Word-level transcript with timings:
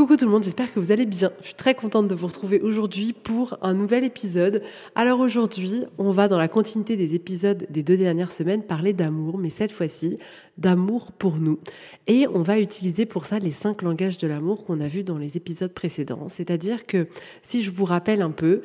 Coucou 0.00 0.16
tout 0.16 0.24
le 0.24 0.30
monde, 0.30 0.44
j'espère 0.44 0.72
que 0.72 0.80
vous 0.80 0.92
allez 0.92 1.04
bien. 1.04 1.30
Je 1.42 1.48
suis 1.48 1.54
très 1.54 1.74
contente 1.74 2.08
de 2.08 2.14
vous 2.14 2.26
retrouver 2.26 2.58
aujourd'hui 2.60 3.12
pour 3.12 3.58
un 3.60 3.74
nouvel 3.74 4.02
épisode. 4.02 4.62
Alors 4.94 5.20
aujourd'hui, 5.20 5.84
on 5.98 6.10
va 6.10 6.26
dans 6.26 6.38
la 6.38 6.48
continuité 6.48 6.96
des 6.96 7.14
épisodes 7.14 7.66
des 7.68 7.82
deux 7.82 7.98
dernières 7.98 8.32
semaines 8.32 8.62
parler 8.62 8.94
d'amour, 8.94 9.36
mais 9.36 9.50
cette 9.50 9.72
fois-ci 9.72 10.16
d'amour 10.56 11.12
pour 11.12 11.36
nous. 11.36 11.58
Et 12.06 12.26
on 12.32 12.40
va 12.40 12.60
utiliser 12.60 13.04
pour 13.04 13.26
ça 13.26 13.38
les 13.40 13.50
cinq 13.50 13.82
langages 13.82 14.16
de 14.16 14.26
l'amour 14.26 14.64
qu'on 14.64 14.80
a 14.80 14.88
vus 14.88 15.02
dans 15.02 15.18
les 15.18 15.36
épisodes 15.36 15.74
précédents. 15.74 16.30
C'est-à-dire 16.30 16.86
que 16.86 17.06
si 17.42 17.62
je 17.62 17.70
vous 17.70 17.84
rappelle 17.84 18.22
un 18.22 18.30
peu, 18.30 18.62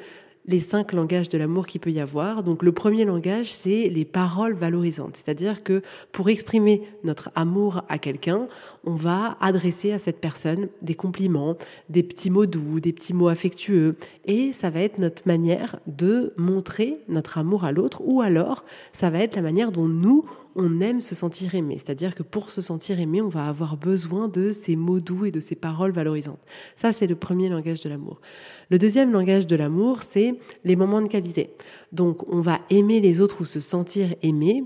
les 0.48 0.60
cinq 0.60 0.94
langages 0.94 1.30
de 1.30 1.38
l'amour 1.38 1.66
qu'il 1.66 1.82
peut 1.82 1.92
y 1.92 2.00
avoir. 2.00 2.44
Donc 2.44 2.64
le 2.64 2.72
premier 2.72 3.06
langage, 3.06 3.52
c'est 3.52 3.90
les 3.90 4.06
paroles 4.06 4.54
valorisantes. 4.54 5.18
C'est-à-dire 5.18 5.64
que 5.64 5.82
pour 6.12 6.30
exprimer 6.30 6.84
notre 7.04 7.32
amour 7.36 7.84
à 7.90 7.98
quelqu'un, 7.98 8.48
on 8.84 8.94
va 8.94 9.38
adresser 9.42 9.92
à 9.92 10.00
cette 10.00 10.20
personne 10.20 10.70
des 10.82 10.96
compliments, 10.96 11.58
des 11.90 12.04
petits 12.04 12.30
mots 12.30 12.46
doux, 12.46 12.80
des 12.80 12.94
petits 12.94 13.14
mots 13.14 13.28
affectueux. 13.28 13.96
Et 14.26 14.52
ça 14.52 14.70
va 14.70 14.82
être 14.82 15.00
notre 15.00 15.28
manière 15.28 15.80
de 15.88 16.34
montrer 16.38 17.00
notre 17.08 17.38
amour 17.38 17.64
à 17.66 17.72
l'autre. 17.72 18.02
Ou 18.06 18.22
alors, 18.22 18.64
ça 18.94 19.09
va 19.09 19.20
être 19.20 19.36
la 19.36 19.42
manière 19.42 19.72
dont 19.72 19.88
nous, 19.88 20.26
on 20.56 20.80
aime 20.80 21.02
se 21.02 21.16
sentir 21.16 21.53
aimé. 21.53 21.75
C'est-à-dire 21.78 22.16
que 22.16 22.23
pour 22.23 22.50
se 22.50 22.61
sentir 22.61 23.00
aimé, 23.00 23.22
on 23.22 23.28
va 23.28 23.48
avoir 23.48 23.78
besoin 23.78 24.28
de 24.28 24.52
ces 24.52 24.75
mots 24.75 25.02
doux 25.02 25.25
et 25.25 25.31
de 25.31 25.39
ces 25.39 25.56
paroles 25.56 25.92
valorisantes. 25.92 26.39
Ça, 26.75 26.92
c'est 26.92 27.08
le 27.08 27.16
premier 27.16 27.50
langage 27.50 27.81
de 27.81 27.89
l'amour. 27.89 28.22
Le 28.70 28.80
deuxième 28.80 29.12
langage 29.12 29.47
de 29.47 29.56
l'amour, 29.56 30.02
c'est 30.03 30.36
les 30.64 30.75
moments 30.75 31.02
de 31.02 31.08
qualité. 31.08 31.52
Donc, 31.92 32.28
on 32.30 32.39
va 32.39 32.59
aimer 32.70 33.02
les 33.02 33.22
autres 33.22 33.42
ou 33.42 33.45
se 33.45 33.59
sentir 33.59 34.16
aimé 34.22 34.64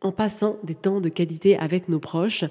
en 0.00 0.12
passant 0.12 0.58
des 0.62 0.74
temps 0.74 1.00
de 1.00 1.08
qualité 1.08 1.58
avec 1.58 1.88
nos 1.88 1.98
proches, 1.98 2.44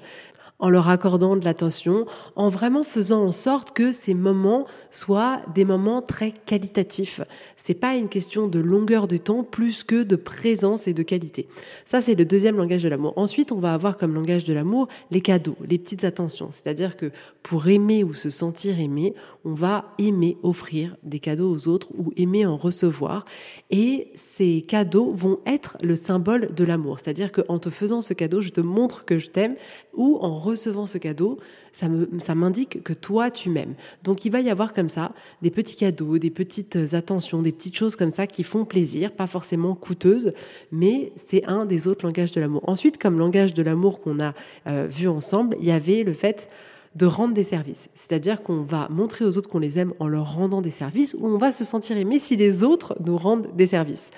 en 0.58 0.70
leur 0.70 0.88
accordant 0.88 1.36
de 1.36 1.44
l'attention, 1.44 2.06
en 2.34 2.48
vraiment 2.48 2.82
faisant 2.82 3.22
en 3.22 3.32
sorte 3.32 3.72
que 3.72 3.92
ces 3.92 4.14
moments 4.14 4.66
soient 4.90 5.40
des 5.54 5.64
moments 5.64 6.02
très 6.02 6.32
qualitatifs. 6.32 7.20
C'est 7.56 7.74
pas 7.74 7.94
une 7.94 8.08
question 8.08 8.48
de 8.48 8.58
longueur 8.58 9.06
de 9.06 9.16
temps 9.16 9.44
plus 9.44 9.84
que 9.84 10.02
de 10.02 10.16
présence 10.16 10.88
et 10.88 10.94
de 10.94 11.02
qualité. 11.02 11.46
Ça, 11.84 12.00
c'est 12.00 12.14
le 12.14 12.24
deuxième 12.24 12.56
langage 12.56 12.82
de 12.82 12.88
l'amour. 12.88 13.12
Ensuite, 13.16 13.52
on 13.52 13.60
va 13.60 13.74
avoir 13.74 13.96
comme 13.96 14.14
langage 14.14 14.44
de 14.44 14.52
l'amour 14.52 14.88
les 15.10 15.20
cadeaux, 15.20 15.56
les 15.68 15.78
petites 15.78 16.04
attentions. 16.04 16.48
C'est-à-dire 16.50 16.96
que 16.96 17.12
pour 17.42 17.68
aimer 17.68 18.02
ou 18.02 18.14
se 18.14 18.30
sentir 18.30 18.80
aimé, 18.80 19.14
on 19.44 19.54
va 19.54 19.86
aimer 19.98 20.36
offrir 20.42 20.96
des 21.02 21.20
cadeaux 21.20 21.50
aux 21.50 21.68
autres 21.68 21.88
ou 21.96 22.12
aimer 22.16 22.46
en 22.46 22.56
recevoir. 22.56 23.24
Et 23.70 24.10
ces 24.14 24.62
cadeaux 24.66 25.12
vont 25.12 25.38
être 25.46 25.76
le 25.82 25.96
symbole 25.96 26.54
de 26.54 26.64
l'amour. 26.64 26.98
C'est-à-dire 26.98 27.30
qu'en 27.32 27.58
te 27.58 27.70
faisant 27.70 28.00
ce 28.00 28.12
cadeau, 28.12 28.40
je 28.40 28.50
te 28.50 28.60
montre 28.60 29.04
que 29.04 29.18
je 29.18 29.28
t'aime 29.28 29.56
ou 29.98 30.16
en 30.22 30.38
recevant 30.38 30.86
ce 30.86 30.96
cadeau, 30.96 31.38
ça, 31.72 32.34
m'indique 32.34 32.82
que 32.82 32.94
toi, 32.94 33.30
tu 33.30 33.50
m'aimes. 33.50 33.74
Donc 34.04 34.24
il 34.24 34.32
va 34.32 34.40
y 34.40 34.48
avoir 34.48 34.72
comme 34.72 34.88
ça 34.88 35.12
des 35.42 35.50
petits 35.50 35.76
cadeaux, 35.76 36.16
des 36.18 36.30
petites 36.30 36.78
attentions, 36.94 37.42
des 37.42 37.52
petites 37.52 37.76
choses 37.76 37.96
comme 37.96 38.10
ça 38.10 38.26
qui 38.26 38.44
font 38.44 38.64
plaisir, 38.64 39.12
pas 39.12 39.26
forcément 39.26 39.74
coûteuses, 39.74 40.32
mais 40.72 41.12
c'est 41.16 41.44
un 41.44 41.66
des 41.66 41.88
autres 41.88 42.06
langages 42.06 42.32
de 42.32 42.40
l'amour. 42.40 42.62
Ensuite, 42.66 42.96
comme 42.98 43.18
langage 43.18 43.52
de 43.52 43.62
l'amour 43.62 44.00
qu'on 44.00 44.20
a 44.20 44.32
euh, 44.66 44.86
vu 44.90 45.08
ensemble, 45.08 45.56
il 45.60 45.66
y 45.66 45.72
avait 45.72 46.04
le 46.04 46.14
fait 46.14 46.48
de 46.94 47.06
rendre 47.06 47.34
des 47.34 47.44
services. 47.44 47.88
C'est-à-dire 47.94 48.42
qu'on 48.42 48.62
va 48.62 48.88
montrer 48.90 49.24
aux 49.24 49.36
autres 49.38 49.48
qu'on 49.48 49.58
les 49.58 49.78
aime 49.78 49.92
en 49.98 50.08
leur 50.08 50.34
rendant 50.34 50.60
des 50.60 50.70
services 50.70 51.14
ou 51.18 51.26
on 51.26 51.38
va 51.38 51.52
se 51.52 51.64
sentir 51.64 51.96
aimé 51.96 52.18
si 52.18 52.36
les 52.36 52.64
autres 52.64 52.96
nous 53.04 53.16
rendent 53.16 53.48
des 53.54 53.66
services. 53.66 54.10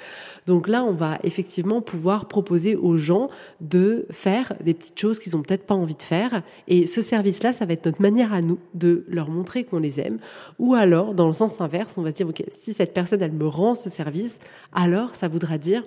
Donc 0.47 0.69
là, 0.69 0.83
on 0.85 0.93
va 0.93 1.19
effectivement 1.23 1.81
pouvoir 1.81 2.27
proposer 2.27 2.77
aux 2.77 2.97
gens 2.97 3.29
de 3.61 4.07
faire 4.11 4.55
des 4.65 4.75
petites 4.75 4.99
choses 4.99 5.19
qu'ils 5.19 5.37
ont 5.37 5.43
peut-être 5.43 5.67
pas 5.67 5.75
envie 5.75 5.95
de 5.95 6.03
faire. 6.03 6.43
Et 6.67 6.87
ce 6.87 7.03
service-là, 7.03 7.53
ça 7.53 7.67
va 7.67 7.75
être 7.75 7.87
notre 7.87 8.03
manière 8.03 8.33
à 8.33 8.41
nous 8.41 8.59
de 8.75 9.05
leur 9.09 9.29
montrer 9.29 9.65
qu'on 9.65 9.79
les 9.79 10.01
aime. 10.01 10.19
Ou 10.59 10.75
alors, 10.75 11.15
dans 11.15 11.27
le 11.27 11.35
sens 11.35 11.61
inverse, 11.61 11.99
on 11.99 12.03
va 12.03 12.11
se 12.11 12.17
dire, 12.17 12.29
OK, 12.29 12.43
si 12.49 12.73
cette 12.73 12.95
personne, 12.95 13.23
elle 13.23 13.33
me 13.33 13.47
rend 13.47 13.75
ce 13.75 13.91
service, 13.91 14.39
alors 14.73 15.15
ça 15.15 15.29
voudra 15.29 15.59
dire 15.59 15.83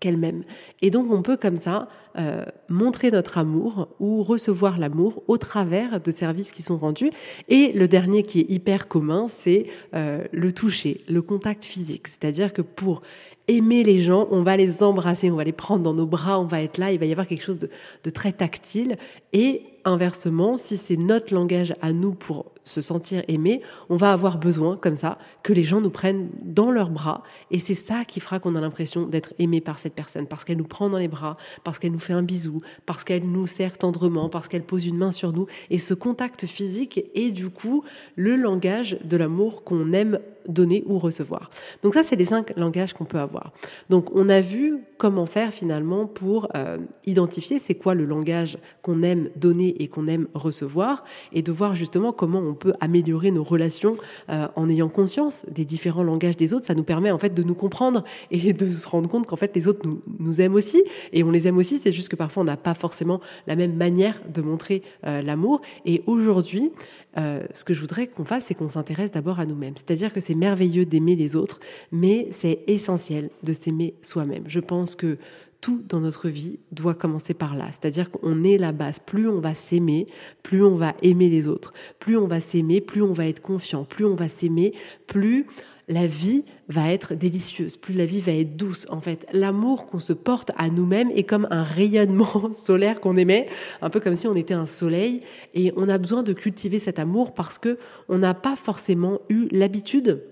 qu'elle 0.00 0.16
m'aime. 0.16 0.44
Et 0.82 0.90
donc 0.90 1.10
on 1.10 1.22
peut 1.22 1.36
comme 1.36 1.56
ça 1.56 1.88
euh, 2.18 2.44
montrer 2.68 3.10
notre 3.10 3.38
amour 3.38 3.88
ou 4.00 4.22
recevoir 4.22 4.78
l'amour 4.78 5.22
au 5.28 5.38
travers 5.38 6.00
de 6.00 6.10
services 6.10 6.52
qui 6.52 6.62
sont 6.62 6.76
rendus. 6.76 7.10
Et 7.48 7.72
le 7.72 7.88
dernier 7.88 8.22
qui 8.22 8.40
est 8.40 8.50
hyper 8.50 8.88
commun, 8.88 9.26
c'est 9.28 9.66
euh, 9.94 10.24
le 10.32 10.52
toucher, 10.52 11.00
le 11.08 11.22
contact 11.22 11.64
physique. 11.64 12.08
C'est-à-dire 12.08 12.52
que 12.52 12.62
pour 12.62 13.00
aimer 13.46 13.82
les 13.82 14.02
gens, 14.02 14.28
on 14.30 14.42
va 14.42 14.56
les 14.56 14.82
embrasser, 14.82 15.30
on 15.30 15.36
va 15.36 15.44
les 15.44 15.52
prendre 15.52 15.82
dans 15.82 15.94
nos 15.94 16.06
bras, 16.06 16.38
on 16.38 16.44
va 16.44 16.62
être 16.62 16.78
là, 16.78 16.92
il 16.92 16.98
va 16.98 17.06
y 17.06 17.12
avoir 17.12 17.26
quelque 17.26 17.44
chose 17.44 17.58
de, 17.58 17.70
de 18.04 18.10
très 18.10 18.32
tactile. 18.32 18.96
Et 19.32 19.62
inversement, 19.84 20.56
si 20.56 20.76
c'est 20.76 20.96
notre 20.96 21.32
langage 21.34 21.74
à 21.80 21.92
nous 21.92 22.14
pour 22.14 22.52
se 22.68 22.80
sentir 22.80 23.22
aimé, 23.28 23.62
on 23.88 23.96
va 23.96 24.12
avoir 24.12 24.38
besoin, 24.38 24.76
comme 24.76 24.96
ça, 24.96 25.18
que 25.42 25.52
les 25.52 25.64
gens 25.64 25.80
nous 25.80 25.90
prennent 25.90 26.28
dans 26.42 26.70
leurs 26.70 26.90
bras. 26.90 27.22
Et 27.50 27.58
c'est 27.58 27.74
ça 27.74 28.04
qui 28.04 28.20
fera 28.20 28.38
qu'on 28.38 28.54
a 28.54 28.60
l'impression 28.60 29.06
d'être 29.06 29.34
aimé 29.38 29.60
par 29.60 29.78
cette 29.78 29.94
personne, 29.94 30.26
parce 30.26 30.44
qu'elle 30.44 30.58
nous 30.58 30.64
prend 30.64 30.88
dans 30.88 30.98
les 30.98 31.08
bras, 31.08 31.36
parce 31.64 31.78
qu'elle 31.78 31.92
nous 31.92 31.98
fait 31.98 32.12
un 32.12 32.22
bisou, 32.22 32.60
parce 32.86 33.04
qu'elle 33.04 33.24
nous 33.24 33.46
serre 33.46 33.78
tendrement, 33.78 34.28
parce 34.28 34.48
qu'elle 34.48 34.64
pose 34.64 34.86
une 34.86 34.98
main 34.98 35.12
sur 35.12 35.32
nous. 35.32 35.46
Et 35.70 35.78
ce 35.78 35.94
contact 35.94 36.46
physique 36.46 37.04
est 37.14 37.30
du 37.30 37.50
coup 37.50 37.84
le 38.16 38.36
langage 38.36 38.98
de 39.04 39.16
l'amour 39.16 39.64
qu'on 39.64 39.92
aime 39.92 40.18
donner 40.48 40.82
ou 40.86 40.98
recevoir. 40.98 41.50
Donc 41.82 41.94
ça, 41.94 42.02
c'est 42.02 42.16
les 42.16 42.24
cinq 42.24 42.56
langages 42.56 42.94
qu'on 42.94 43.04
peut 43.04 43.18
avoir. 43.18 43.52
Donc 43.90 44.10
on 44.14 44.28
a 44.28 44.40
vu 44.40 44.78
comment 44.96 45.26
faire 45.26 45.52
finalement 45.52 46.06
pour 46.06 46.48
euh, 46.56 46.78
identifier 47.06 47.58
c'est 47.58 47.74
quoi 47.74 47.94
le 47.94 48.04
langage 48.04 48.58
qu'on 48.82 49.02
aime 49.02 49.28
donner 49.36 49.80
et 49.82 49.88
qu'on 49.88 50.08
aime 50.08 50.26
recevoir, 50.34 51.04
et 51.32 51.42
de 51.42 51.52
voir 51.52 51.74
justement 51.74 52.12
comment 52.12 52.40
on 52.40 52.54
peut 52.58 52.74
améliorer 52.80 53.30
nos 53.30 53.44
relations 53.44 53.96
euh, 54.28 54.48
en 54.56 54.68
ayant 54.68 54.88
conscience 54.88 55.46
des 55.50 55.64
différents 55.64 56.02
langages 56.02 56.36
des 56.36 56.52
autres. 56.52 56.66
Ça 56.66 56.74
nous 56.74 56.84
permet 56.84 57.10
en 57.10 57.18
fait 57.18 57.32
de 57.32 57.42
nous 57.42 57.54
comprendre 57.54 58.04
et 58.30 58.52
de 58.52 58.70
se 58.70 58.86
rendre 58.86 59.08
compte 59.08 59.26
qu'en 59.26 59.36
fait 59.36 59.54
les 59.54 59.66
autres 59.68 59.88
nous, 60.18 60.40
aiment 60.40 60.54
aussi, 60.54 60.82
et 61.12 61.24
on 61.24 61.30
les 61.30 61.48
aime 61.48 61.56
aussi. 61.56 61.78
C'est 61.78 61.92
juste 61.92 62.08
que 62.10 62.16
parfois 62.16 62.42
on 62.42 62.46
n'a 62.46 62.56
pas 62.56 62.74
forcément 62.74 63.20
la 63.46 63.56
même 63.56 63.74
manière 63.74 64.20
de 64.32 64.42
montrer 64.42 64.82
euh, 65.06 65.22
l'amour. 65.22 65.62
Et 65.86 66.02
aujourd'hui, 66.06 66.70
euh, 67.16 67.42
ce 67.54 67.64
que 67.64 67.74
je 67.74 67.80
voudrais 67.80 68.06
qu'on 68.06 68.24
fasse, 68.24 68.44
c'est 68.44 68.54
qu'on 68.54 68.68
s'intéresse 68.68 69.10
d'abord 69.10 69.40
à 69.40 69.46
nous-mêmes. 69.46 69.74
C'est-à-dire 69.76 70.12
que 70.12 70.20
c'est 70.20 70.34
merveilleux 70.34 70.84
d'aimer 70.84 71.16
les 71.16 71.36
autres, 71.36 71.58
mais 71.90 72.28
c'est 72.30 72.60
essentiel 72.66 73.30
de 73.42 73.52
s'aimer 73.52 73.94
soi-même. 74.02 74.44
Je 74.46 74.60
pense 74.60 74.94
que 74.94 75.16
tout 75.60 75.82
dans 75.88 76.00
notre 76.00 76.28
vie 76.28 76.58
doit 76.72 76.94
commencer 76.94 77.34
par 77.34 77.56
là. 77.56 77.66
C'est-à-dire 77.70 78.10
qu'on 78.10 78.44
est 78.44 78.58
la 78.58 78.72
base. 78.72 78.98
Plus 78.98 79.28
on 79.28 79.40
va 79.40 79.54
s'aimer, 79.54 80.06
plus 80.42 80.62
on 80.62 80.76
va 80.76 80.94
aimer 81.02 81.28
les 81.28 81.48
autres. 81.48 81.72
Plus 81.98 82.16
on 82.16 82.26
va 82.26 82.40
s'aimer, 82.40 82.80
plus 82.80 83.02
on 83.02 83.12
va 83.12 83.26
être 83.26 83.40
confiant. 83.40 83.84
Plus 83.84 84.04
on 84.04 84.14
va 84.14 84.28
s'aimer, 84.28 84.72
plus 85.06 85.46
la 85.88 86.06
vie 86.06 86.44
va 86.68 86.92
être 86.92 87.14
délicieuse, 87.14 87.76
plus 87.76 87.94
la 87.94 88.04
vie 88.04 88.20
va 88.20 88.32
être 88.32 88.56
douce. 88.56 88.86
En 88.90 89.00
fait, 89.00 89.26
l'amour 89.32 89.86
qu'on 89.86 89.98
se 89.98 90.12
porte 90.12 90.52
à 90.56 90.68
nous-mêmes 90.68 91.10
est 91.10 91.24
comme 91.24 91.48
un 91.50 91.62
rayonnement 91.62 92.52
solaire 92.52 93.00
qu'on 93.00 93.16
émet, 93.16 93.48
un 93.80 93.90
peu 93.90 93.98
comme 93.98 94.16
si 94.16 94.26
on 94.26 94.36
était 94.36 94.54
un 94.54 94.66
soleil. 94.66 95.22
Et 95.54 95.72
on 95.76 95.88
a 95.88 95.98
besoin 95.98 96.22
de 96.22 96.34
cultiver 96.34 96.78
cet 96.78 96.98
amour 96.98 97.32
parce 97.32 97.58
que 97.58 97.78
on 98.08 98.18
n'a 98.18 98.34
pas 98.34 98.54
forcément 98.54 99.20
eu 99.28 99.48
l'habitude 99.50 100.22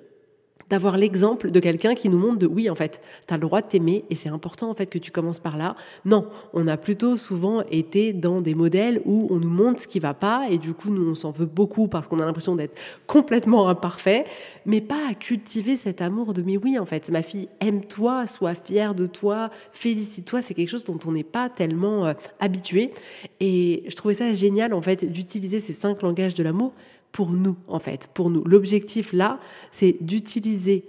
d'avoir 0.70 0.96
l'exemple 0.96 1.50
de 1.50 1.60
quelqu'un 1.60 1.94
qui 1.94 2.08
nous 2.08 2.18
montre 2.18 2.38
de 2.38 2.46
oui 2.46 2.70
en 2.70 2.74
fait 2.74 3.00
tu 3.26 3.34
as 3.34 3.36
le 3.36 3.42
droit 3.42 3.60
de 3.60 3.66
t'aimer 3.66 4.04
et 4.10 4.14
c'est 4.14 4.28
important 4.28 4.70
en 4.70 4.74
fait 4.74 4.86
que 4.86 4.98
tu 4.98 5.10
commences 5.10 5.40
par 5.40 5.56
là. 5.56 5.76
Non 6.04 6.26
on 6.52 6.66
a 6.68 6.76
plutôt 6.76 7.16
souvent 7.16 7.62
été 7.70 8.12
dans 8.12 8.40
des 8.40 8.54
modèles 8.54 9.00
où 9.04 9.28
on 9.30 9.38
nous 9.38 9.50
montre 9.50 9.80
ce 9.82 9.88
qui 9.88 10.00
va 10.00 10.14
pas 10.14 10.46
et 10.50 10.58
du 10.58 10.74
coup 10.74 10.90
nous 10.90 11.10
on 11.10 11.14
s'en 11.14 11.30
veut 11.30 11.46
beaucoup 11.46 11.88
parce 11.88 12.08
qu'on 12.08 12.18
a 12.18 12.24
l'impression 12.24 12.56
d'être 12.56 12.76
complètement 13.06 13.68
imparfait 13.68 14.24
mais 14.64 14.80
pas 14.80 15.08
à 15.10 15.14
cultiver 15.14 15.76
cet 15.76 16.00
amour 16.00 16.34
de 16.34 16.42
mais 16.42 16.56
oui 16.56 16.78
en 16.78 16.86
fait 16.86 17.10
ma 17.10 17.22
fille 17.22 17.48
aime-toi 17.60 18.26
sois 18.26 18.54
fière 18.54 18.94
de 18.94 19.06
toi 19.06 19.50
félicite-toi. 19.72 20.42
C'est 20.42 20.54
quelque 20.54 20.68
chose 20.68 20.84
dont 20.84 20.98
on 21.06 21.12
n'est 21.12 21.24
pas 21.24 21.48
tellement 21.48 22.06
euh, 22.06 22.14
habitué. 22.40 22.92
Et 23.40 23.84
je 23.88 23.94
trouvais 23.94 24.14
ça 24.14 24.32
génial 24.32 24.72
en 24.74 24.82
fait 24.82 25.04
d'utiliser 25.04 25.60
ces 25.60 25.72
cinq 25.72 26.02
langages 26.02 26.34
de 26.34 26.42
l'amour 26.42 26.72
pour 27.16 27.30
nous, 27.30 27.56
en 27.66 27.78
fait, 27.78 28.10
pour 28.12 28.28
nous. 28.28 28.44
L'objectif 28.44 29.14
là, 29.14 29.40
c'est 29.72 29.96
d'utiliser 30.02 30.84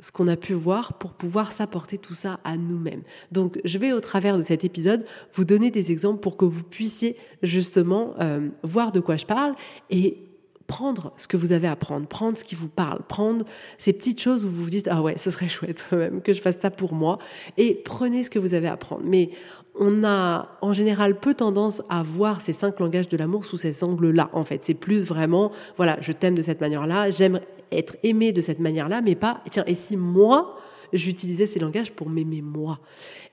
ce 0.00 0.12
qu'on 0.12 0.28
a 0.28 0.36
pu 0.36 0.52
voir 0.52 0.98
pour 0.98 1.14
pouvoir 1.14 1.50
s'apporter 1.50 1.96
tout 1.96 2.12
ça 2.12 2.40
à 2.44 2.58
nous-mêmes. 2.58 3.00
Donc, 3.30 3.58
je 3.64 3.78
vais 3.78 3.94
au 3.94 4.00
travers 4.00 4.36
de 4.36 4.42
cet 4.42 4.64
épisode 4.64 5.02
vous 5.32 5.46
donner 5.46 5.70
des 5.70 5.90
exemples 5.90 6.20
pour 6.20 6.36
que 6.36 6.44
vous 6.44 6.62
puissiez 6.62 7.16
justement 7.42 8.12
euh, 8.20 8.50
voir 8.62 8.92
de 8.92 9.00
quoi 9.00 9.16
je 9.16 9.24
parle 9.24 9.54
et 9.88 10.18
prendre 10.66 11.14
ce 11.16 11.26
que 11.26 11.38
vous 11.38 11.52
avez 11.52 11.68
à 11.68 11.76
prendre, 11.76 12.06
prendre 12.06 12.36
ce 12.36 12.44
qui 12.44 12.54
vous 12.54 12.68
parle, 12.68 13.00
prendre 13.08 13.46
ces 13.78 13.94
petites 13.94 14.20
choses 14.20 14.44
où 14.44 14.50
vous 14.50 14.64
vous 14.64 14.70
dites 14.70 14.88
ah 14.90 15.00
ouais, 15.00 15.16
ce 15.16 15.30
serait 15.30 15.48
chouette 15.48 15.86
quand 15.88 15.96
même 15.96 16.20
que 16.20 16.34
je 16.34 16.42
fasse 16.42 16.58
ça 16.58 16.70
pour 16.70 16.92
moi 16.92 17.18
et 17.56 17.80
prenez 17.82 18.24
ce 18.24 18.30
que 18.30 18.38
vous 18.38 18.52
avez 18.52 18.68
à 18.68 18.76
prendre. 18.76 19.04
Mais 19.04 19.30
on 19.78 20.04
a 20.04 20.58
en 20.60 20.72
général 20.72 21.18
peu 21.18 21.34
tendance 21.34 21.82
à 21.88 22.02
voir 22.02 22.40
ces 22.40 22.52
cinq 22.52 22.78
langages 22.80 23.08
de 23.08 23.16
l'amour 23.16 23.44
sous 23.44 23.56
ces 23.56 23.84
angles-là. 23.84 24.30
En 24.32 24.44
fait, 24.44 24.62
c'est 24.64 24.74
plus 24.74 25.04
vraiment, 25.04 25.50
voilà, 25.76 25.98
je 26.00 26.12
t'aime 26.12 26.34
de 26.34 26.42
cette 26.42 26.60
manière-là, 26.60 27.10
j'aime 27.10 27.40
être 27.70 27.96
aimé 28.02 28.32
de 28.32 28.40
cette 28.40 28.58
manière-là, 28.58 29.00
mais 29.00 29.14
pas, 29.14 29.40
tiens, 29.50 29.64
et 29.66 29.74
si 29.74 29.96
moi, 29.96 30.58
j'utilisais 30.92 31.46
ces 31.46 31.58
langages 31.58 31.92
pour 31.92 32.08
m'aimer 32.08 32.42
moi? 32.42 32.78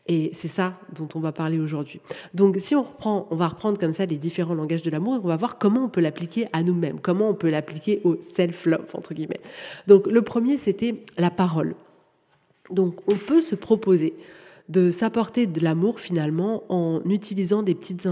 Et 0.08 0.32
c'est 0.34 0.48
ça 0.48 0.74
dont 0.96 1.08
on 1.14 1.20
va 1.20 1.32
parler 1.32 1.60
aujourd'hui. 1.60 2.02
Donc, 2.34 2.56
si 2.58 2.74
on 2.74 2.82
reprend, 2.82 3.28
on 3.30 3.36
va 3.36 3.48
reprendre 3.48 3.78
comme 3.78 3.94
ça 3.94 4.08
les 4.08 4.18
différents 4.18 4.56
langages 4.56 4.82
de 4.82 4.90
l'amour 4.90 5.16
et 5.16 5.20
on 5.24 5.28
va 5.28 5.36
voir 5.36 5.60
comment 5.60 5.84
on 5.84 5.90
peut 5.90 6.02
l'appliquer 6.02 6.48
à 6.52 6.64
nous-mêmes, 6.64 7.00
comment 7.00 7.30
on 7.30 7.36
peut 7.36 7.52
l'appliquer 7.52 8.02
au 8.04 8.20
self-love, 8.20 8.88
entre 8.94 9.14
guillemets. 9.14 9.42
Donc, 9.86 10.08
le 10.08 10.22
premier, 10.24 10.58
c'était 10.58 11.04
la 11.18 11.30
parole. 11.30 11.76
Donc, 12.72 12.96
on 13.08 13.16
peut 13.16 13.42
se 13.42 13.54
proposer 13.54 14.16
de 14.70 14.92
s'apporter 14.92 15.48
de 15.48 15.62
l'amour 15.64 16.00
finalement 16.00 16.64
en 16.70 17.02
utilisant 17.06 17.64
des 17.64 17.76
petites, 17.76 18.08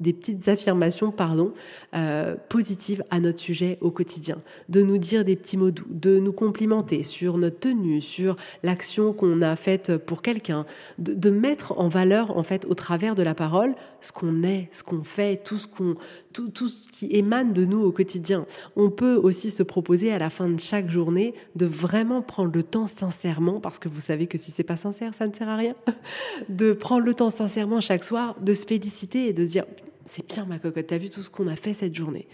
des 0.00 0.12
petites 0.12 0.48
affirmations 0.48 1.10
pardon, 1.10 1.52
euh, 1.94 2.34
positives 2.48 3.04
à 3.10 3.20
notre 3.20 3.38
sujet 3.38 3.78
au 3.80 3.90
quotidien, 3.90 4.38
de 4.68 4.82
nous 4.82 4.98
dire 4.98 5.24
des 5.24 5.36
petits 5.36 5.56
mots 5.56 5.70
doux, 5.70 5.86
de 5.90 6.18
nous 6.18 6.32
complimenter 6.32 7.02
sur 7.02 7.36
notre 7.36 7.60
tenue, 7.60 8.00
sur 8.00 8.36
l'action 8.62 9.12
qu'on 9.12 9.42
a 9.42 9.54
faite 9.54 9.96
pour 9.98 10.22
quelqu'un, 10.22 10.64
de, 10.98 11.14
de, 11.14 11.30
mettre 11.30 11.78
en 11.78 11.88
valeur 11.88 12.36
en 12.36 12.42
fait 12.42 12.64
au 12.64 12.74
travers 12.74 13.14
de 13.14 13.22
la 13.22 13.34
parole 13.34 13.74
ce 14.00 14.12
qu'on 14.12 14.42
est, 14.42 14.68
ce 14.72 14.82
qu'on 14.82 15.04
fait, 15.04 15.42
tout 15.44 15.58
ce 15.58 15.68
qu'on 15.68 15.96
tout, 16.32 16.50
tout 16.50 16.68
ce 16.68 16.88
qui 16.88 17.06
émane 17.10 17.52
de 17.52 17.64
nous 17.64 17.82
au 17.82 17.92
quotidien. 17.92 18.46
On 18.76 18.90
peut 18.90 19.16
aussi 19.16 19.50
se 19.50 19.62
proposer 19.62 20.12
à 20.12 20.18
la 20.18 20.30
fin 20.30 20.48
de 20.48 20.60
chaque 20.60 20.88
journée 20.88 21.34
de 21.56 21.66
vraiment 21.66 22.22
prendre 22.22 22.52
le 22.54 22.62
temps 22.62 22.86
sincèrement, 22.86 23.60
parce 23.60 23.78
que 23.78 23.88
vous 23.88 24.00
savez 24.00 24.26
que 24.26 24.38
si 24.38 24.50
c'est 24.50 24.62
pas 24.62 24.76
sincère, 24.76 25.14
ça 25.14 25.26
ne 25.26 25.34
sert 25.34 25.48
à 25.48 25.56
rien, 25.56 25.74
de 26.48 26.72
prendre 26.72 27.04
le 27.04 27.14
temps 27.14 27.30
sincèrement 27.30 27.80
chaque 27.80 28.04
soir, 28.04 28.36
de 28.40 28.54
se 28.54 28.66
féliciter 28.66 29.28
et 29.28 29.32
de 29.32 29.44
se 29.44 29.50
dire 29.50 29.64
c'est 30.04 30.26
bien 30.26 30.46
ma 30.46 30.58
cocotte, 30.58 30.86
t'as 30.86 30.98
vu 30.98 31.10
tout 31.10 31.22
ce 31.22 31.30
qu'on 31.30 31.46
a 31.46 31.56
fait 31.56 31.74
cette 31.74 31.94
journée. 31.94 32.26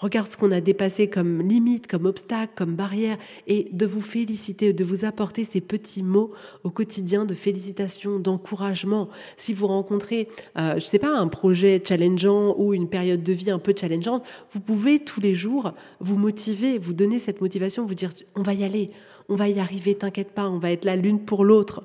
Regarde 0.00 0.30
ce 0.30 0.38
qu'on 0.38 0.50
a 0.50 0.62
dépassé 0.62 1.10
comme 1.10 1.42
limite, 1.42 1.86
comme 1.86 2.06
obstacle, 2.06 2.52
comme 2.56 2.74
barrière, 2.74 3.18
et 3.46 3.68
de 3.72 3.84
vous 3.84 4.00
féliciter, 4.00 4.72
de 4.72 4.82
vous 4.82 5.04
apporter 5.04 5.44
ces 5.44 5.60
petits 5.60 6.02
mots 6.02 6.32
au 6.64 6.70
quotidien 6.70 7.26
de 7.26 7.34
félicitations, 7.34 8.18
d'encouragement. 8.18 9.10
Si 9.36 9.52
vous 9.52 9.66
rencontrez, 9.66 10.26
euh, 10.56 10.76
je 10.76 10.86
sais 10.86 10.98
pas, 10.98 11.14
un 11.14 11.28
projet 11.28 11.82
challengeant 11.86 12.54
ou 12.56 12.72
une 12.72 12.88
période 12.88 13.22
de 13.22 13.32
vie 13.34 13.50
un 13.50 13.58
peu 13.58 13.74
challengeante, 13.78 14.24
vous 14.52 14.60
pouvez 14.60 15.00
tous 15.00 15.20
les 15.20 15.34
jours 15.34 15.72
vous 16.00 16.16
motiver, 16.16 16.78
vous 16.78 16.94
donner 16.94 17.18
cette 17.18 17.42
motivation, 17.42 17.84
vous 17.84 17.94
dire 17.94 18.10
on 18.34 18.42
va 18.42 18.54
y 18.54 18.64
aller, 18.64 18.90
on 19.30 19.36
va 19.36 19.48
y 19.48 19.60
arriver, 19.60 19.94
t'inquiète 19.94 20.32
pas, 20.32 20.48
on 20.48 20.58
va 20.58 20.72
être 20.72 20.84
là 20.84 20.96
l'une 20.96 21.24
pour 21.24 21.44
l'autre. 21.44 21.84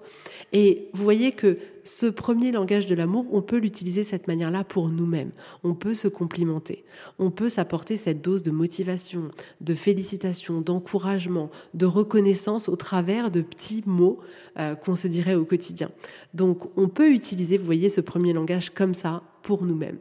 Et 0.51 0.89
vous 0.93 1.03
voyez 1.03 1.31
que 1.31 1.57
ce 1.83 2.07
premier 2.07 2.51
langage 2.51 2.87
de 2.87 2.95
l'amour, 2.95 3.27
on 3.31 3.41
peut 3.41 3.57
l'utiliser 3.57 4.01
de 4.01 4.07
cette 4.07 4.27
manière-là 4.27 4.63
pour 4.63 4.89
nous-mêmes. 4.89 5.31
On 5.63 5.75
peut 5.75 5.93
se 5.93 6.07
complimenter. 6.07 6.83
On 7.19 7.29
peut 7.29 7.49
s'apporter 7.49 7.97
cette 7.97 8.21
dose 8.21 8.41
de 8.41 8.49
motivation, 8.49 9.29
de 9.61 9.73
félicitations, 9.75 10.61
d'encouragement, 10.61 11.51
de 11.75 11.85
reconnaissance 11.85 12.67
au 12.67 12.75
travers 12.75 13.29
de 13.29 13.41
petits 13.41 13.83
mots 13.85 14.19
euh, 14.57 14.73
qu'on 14.73 14.95
se 14.95 15.07
dirait 15.07 15.35
au 15.35 15.45
quotidien. 15.45 15.91
Donc 16.33 16.69
on 16.77 16.87
peut 16.87 17.11
utiliser, 17.11 17.57
vous 17.57 17.65
voyez, 17.65 17.89
ce 17.89 18.01
premier 18.01 18.33
langage 18.33 18.71
comme 18.71 18.95
ça 18.95 19.21
pour 19.43 19.63
nous-mêmes. 19.63 19.99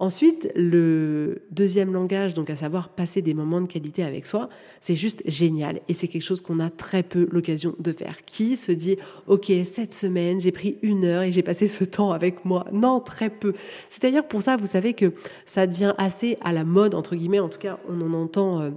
Ensuite, 0.00 0.50
le 0.56 1.42
deuxième 1.50 1.92
langage, 1.92 2.32
donc 2.32 2.48
à 2.48 2.56
savoir 2.56 2.88
passer 2.88 3.20
des 3.20 3.34
moments 3.34 3.60
de 3.60 3.66
qualité 3.66 4.02
avec 4.02 4.24
soi, 4.24 4.48
c'est 4.80 4.94
juste 4.94 5.22
génial 5.26 5.82
et 5.88 5.92
c'est 5.92 6.08
quelque 6.08 6.24
chose 6.24 6.40
qu'on 6.40 6.58
a 6.58 6.70
très 6.70 7.02
peu 7.02 7.28
l'occasion 7.30 7.74
de 7.78 7.92
faire. 7.92 8.22
Qui 8.24 8.56
se 8.56 8.72
dit, 8.72 8.96
OK, 9.26 9.52
cette 9.66 9.92
semaine, 9.92 10.40
j'ai 10.40 10.52
pris 10.52 10.78
une 10.80 11.04
heure 11.04 11.22
et 11.22 11.32
j'ai 11.32 11.42
passé 11.42 11.68
ce 11.68 11.84
temps 11.84 12.12
avec 12.12 12.46
moi 12.46 12.64
Non, 12.72 12.98
très 13.00 13.28
peu. 13.28 13.52
C'est 13.90 14.00
d'ailleurs 14.00 14.26
pour 14.26 14.40
ça, 14.40 14.56
vous 14.56 14.64
savez 14.64 14.94
que 14.94 15.12
ça 15.44 15.66
devient 15.66 15.92
assez 15.98 16.38
à 16.40 16.54
la 16.54 16.64
mode, 16.64 16.94
entre 16.94 17.14
guillemets, 17.14 17.40
en 17.40 17.50
tout 17.50 17.58
cas, 17.58 17.78
on 17.86 18.00
en 18.00 18.14
entend... 18.14 18.62
Euh, 18.62 18.70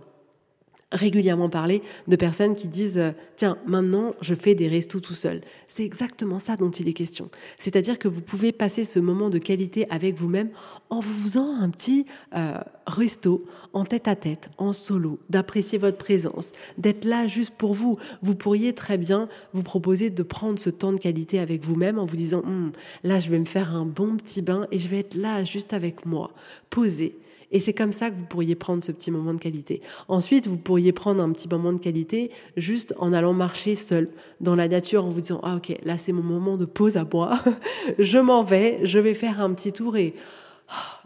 régulièrement 0.94 1.50
parler 1.50 1.82
de 2.08 2.16
personnes 2.16 2.56
qui 2.56 2.68
disent 2.68 2.98
euh, 2.98 3.12
tiens 3.36 3.58
maintenant 3.66 4.14
je 4.22 4.36
fais 4.36 4.56
des 4.56 4.68
restos 4.68 5.00
tout 5.00 5.16
seul. 5.16 5.42
C'est 5.68 5.84
exactement 5.84 6.40
ça 6.40 6.56
dont 6.56 6.72
il 6.72 6.88
est 6.88 6.94
question. 6.94 7.30
C'est-à-dire 7.58 8.00
que 8.00 8.08
vous 8.08 8.22
pouvez 8.22 8.52
passer 8.52 8.86
ce 8.86 9.00
moment 9.00 9.30
de 9.30 9.40
qualité 9.40 9.88
avec 9.90 10.16
vous-même 10.16 10.50
en 10.90 11.00
vous 11.00 11.14
faisant 11.24 11.56
un 11.60 11.70
petit 11.70 12.06
euh, 12.36 12.58
resto 12.88 13.46
en 13.74 13.86
tête 13.86 14.08
à 14.08 14.16
tête, 14.16 14.50
en 14.60 14.72
solo, 14.72 15.20
d'apprécier 15.30 15.80
votre 15.80 15.98
présence, 15.98 16.52
d'être 16.78 17.06
là 17.06 17.26
juste 17.26 17.56
pour 17.58 17.74
vous. 17.74 17.98
Vous 18.22 18.36
pourriez 18.36 18.74
très 18.74 19.00
bien 19.00 19.28
vous 19.54 19.64
proposer 19.64 20.12
de 20.12 20.24
prendre 20.24 20.60
ce 20.60 20.70
temps 20.70 20.94
de 20.94 21.00
qualité 21.00 21.40
avec 21.40 21.66
vous-même 21.66 21.98
en 21.98 22.06
vous 22.06 22.16
disant 22.16 22.40
hum, 22.40 22.72
là 23.04 23.20
je 23.20 23.30
vais 23.30 23.40
me 23.40 23.46
faire 23.46 23.76
un 23.76 23.86
bon 23.86 24.16
petit 24.18 24.42
bain 24.42 24.68
et 24.72 24.78
je 24.78 24.88
vais 24.88 25.00
être 25.00 25.16
là 25.16 25.44
juste 25.44 25.74
avec 25.74 26.06
moi, 26.06 26.32
posé 26.70 27.18
et 27.54 27.60
c'est 27.60 27.74
comme 27.74 27.94
ça 27.94 28.10
que 28.10 28.16
vous 28.16 28.26
pourriez 28.26 28.56
prendre 28.56 28.84
ce 28.84 28.92
petit 28.92 29.12
moment 29.12 29.34
de 29.34 29.40
qualité. 29.40 29.82
Ensuite, 30.08 30.48
vous 30.48 30.58
pourriez 30.58 30.92
prendre 30.92 31.22
un 31.22 31.32
petit 31.32 31.48
moment 31.48 31.72
de 31.72 31.78
qualité 31.78 32.32
juste 32.58 32.94
en 32.98 33.14
allant 33.14 33.34
marcher 33.34 33.76
seul 33.76 34.10
dans 34.42 34.56
la 34.56 34.68
nature 34.68 35.06
en 35.06 35.10
vous 35.10 35.22
disant, 35.22 35.40
ah 35.44 35.56
ok, 35.58 35.78
là 35.86 35.98
c'est 35.98 36.12
mon 36.12 36.24
moment 36.24 36.58
de 36.58 36.66
pause 36.66 36.98
à 36.98 37.06
boire. 37.06 37.46
je 38.00 38.18
m'en 38.18 38.44
vais, 38.44 38.80
je 38.84 38.98
vais 38.98 39.14
faire 39.14 39.40
un 39.40 39.54
petit 39.54 39.72
tour 39.72 39.96
et 39.96 40.16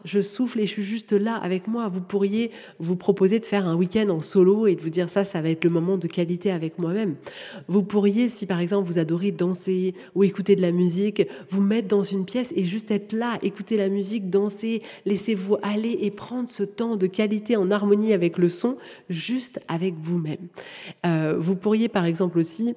je 0.05 0.21
souffle 0.21 0.59
et 0.59 0.65
je 0.65 0.71
suis 0.71 0.83
juste 0.83 1.11
là 1.11 1.35
avec 1.35 1.67
moi. 1.67 1.89
Vous 1.89 2.01
pourriez 2.01 2.51
vous 2.79 2.95
proposer 2.95 3.39
de 3.39 3.45
faire 3.45 3.67
un 3.67 3.75
week-end 3.75 4.09
en 4.09 4.21
solo 4.21 4.67
et 4.67 4.75
de 4.75 4.81
vous 4.81 4.89
dire 4.89 5.09
ça, 5.09 5.23
ça 5.23 5.41
va 5.41 5.49
être 5.49 5.63
le 5.63 5.69
moment 5.69 5.97
de 5.97 6.07
qualité 6.07 6.51
avec 6.51 6.79
moi-même. 6.79 7.15
Vous 7.67 7.83
pourriez, 7.83 8.29
si 8.29 8.45
par 8.45 8.59
exemple 8.59 8.87
vous 8.87 8.99
adorez 8.99 9.31
danser 9.31 9.93
ou 10.15 10.23
écouter 10.23 10.55
de 10.55 10.61
la 10.61 10.71
musique, 10.71 11.27
vous 11.49 11.61
mettre 11.61 11.87
dans 11.87 12.03
une 12.03 12.25
pièce 12.25 12.53
et 12.55 12.65
juste 12.65 12.91
être 12.91 13.13
là, 13.13 13.37
écouter 13.41 13.77
la 13.77 13.89
musique, 13.89 14.29
danser, 14.29 14.81
laissez-vous 15.05 15.57
aller 15.61 15.97
et 16.01 16.11
prendre 16.11 16.49
ce 16.49 16.63
temps 16.63 16.95
de 16.95 17.07
qualité 17.07 17.57
en 17.57 17.71
harmonie 17.71 18.13
avec 18.13 18.37
le 18.37 18.49
son, 18.49 18.77
juste 19.09 19.59
avec 19.67 19.95
vous-même. 19.99 20.47
Euh, 21.05 21.35
vous 21.37 21.55
pourriez 21.55 21.89
par 21.89 22.05
exemple 22.05 22.39
aussi 22.39 22.75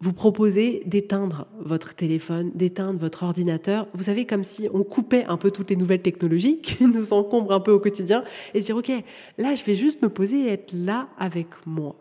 vous 0.00 0.12
proposez 0.12 0.82
d'éteindre 0.84 1.46
votre 1.58 1.94
téléphone, 1.94 2.50
d'éteindre 2.54 2.98
votre 3.00 3.22
ordinateur. 3.22 3.88
Vous 3.94 4.04
savez, 4.04 4.26
comme 4.26 4.44
si 4.44 4.68
on 4.72 4.82
coupait 4.82 5.24
un 5.24 5.38
peu 5.38 5.50
toutes 5.50 5.70
les 5.70 5.76
nouvelles 5.76 6.02
technologies 6.02 6.60
qui 6.62 6.84
nous 6.84 7.12
encombrent 7.12 7.52
un 7.52 7.60
peu 7.60 7.72
au 7.72 7.80
quotidien 7.80 8.22
et 8.54 8.60
dire, 8.60 8.76
OK, 8.76 8.92
là, 9.38 9.54
je 9.54 9.64
vais 9.64 9.76
juste 9.76 10.02
me 10.02 10.08
poser 10.08 10.46
et 10.46 10.48
être 10.48 10.72
là 10.74 11.08
avec 11.18 11.48
moi 11.66 11.96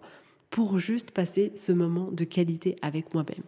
pour 0.50 0.80
juste 0.80 1.12
passer 1.12 1.52
ce 1.56 1.72
moment 1.72 2.12
de 2.12 2.24
qualité 2.24 2.76
avec 2.82 3.14
moi-même. 3.14 3.44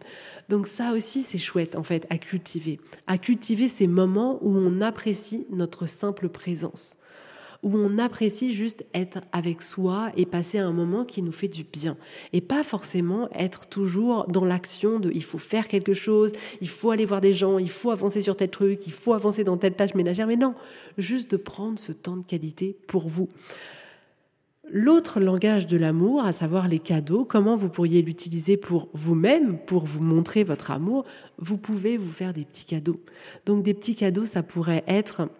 Donc 0.48 0.66
ça 0.66 0.92
aussi, 0.92 1.22
c'est 1.22 1.38
chouette, 1.38 1.76
en 1.76 1.82
fait, 1.82 2.06
à 2.10 2.18
cultiver. 2.18 2.80
À 3.06 3.16
cultiver 3.18 3.68
ces 3.68 3.86
moments 3.86 4.38
où 4.42 4.56
on 4.56 4.80
apprécie 4.80 5.46
notre 5.50 5.86
simple 5.86 6.28
présence 6.28 6.96
où 7.62 7.76
on 7.76 7.98
apprécie 7.98 8.54
juste 8.54 8.86
être 8.94 9.18
avec 9.32 9.62
soi 9.62 10.10
et 10.16 10.26
passer 10.26 10.58
un 10.58 10.72
moment 10.72 11.04
qui 11.04 11.22
nous 11.22 11.32
fait 11.32 11.48
du 11.48 11.64
bien. 11.64 11.96
Et 12.32 12.40
pas 12.40 12.62
forcément 12.62 13.28
être 13.32 13.68
toujours 13.68 14.26
dans 14.28 14.44
l'action 14.44 15.00
de 15.00 15.10
il 15.12 15.24
faut 15.24 15.38
faire 15.38 15.66
quelque 15.66 15.94
chose, 15.94 16.32
il 16.60 16.68
faut 16.68 16.90
aller 16.90 17.04
voir 17.04 17.20
des 17.20 17.34
gens, 17.34 17.58
il 17.58 17.70
faut 17.70 17.90
avancer 17.90 18.22
sur 18.22 18.36
tel 18.36 18.50
truc, 18.50 18.86
il 18.86 18.92
faut 18.92 19.12
avancer 19.12 19.42
dans 19.44 19.56
telle 19.56 19.74
tâche 19.74 19.94
ménagère. 19.94 20.26
Mais 20.26 20.36
non, 20.36 20.54
juste 20.98 21.32
de 21.32 21.36
prendre 21.36 21.78
ce 21.78 21.92
temps 21.92 22.16
de 22.16 22.24
qualité 22.24 22.76
pour 22.86 23.08
vous. 23.08 23.28
L'autre 24.70 25.18
langage 25.18 25.66
de 25.66 25.78
l'amour, 25.78 26.22
à 26.24 26.32
savoir 26.32 26.68
les 26.68 26.78
cadeaux, 26.78 27.24
comment 27.24 27.56
vous 27.56 27.70
pourriez 27.70 28.02
l'utiliser 28.02 28.58
pour 28.58 28.90
vous-même, 28.92 29.58
pour 29.64 29.86
vous 29.86 30.02
montrer 30.02 30.44
votre 30.44 30.70
amour, 30.70 31.06
vous 31.38 31.56
pouvez 31.56 31.96
vous 31.96 32.10
faire 32.10 32.34
des 32.34 32.44
petits 32.44 32.66
cadeaux. 32.66 33.00
Donc 33.46 33.64
des 33.64 33.72
petits 33.72 33.94
cadeaux, 33.94 34.26
ça 34.26 34.42
pourrait 34.42 34.84
être 34.86 35.30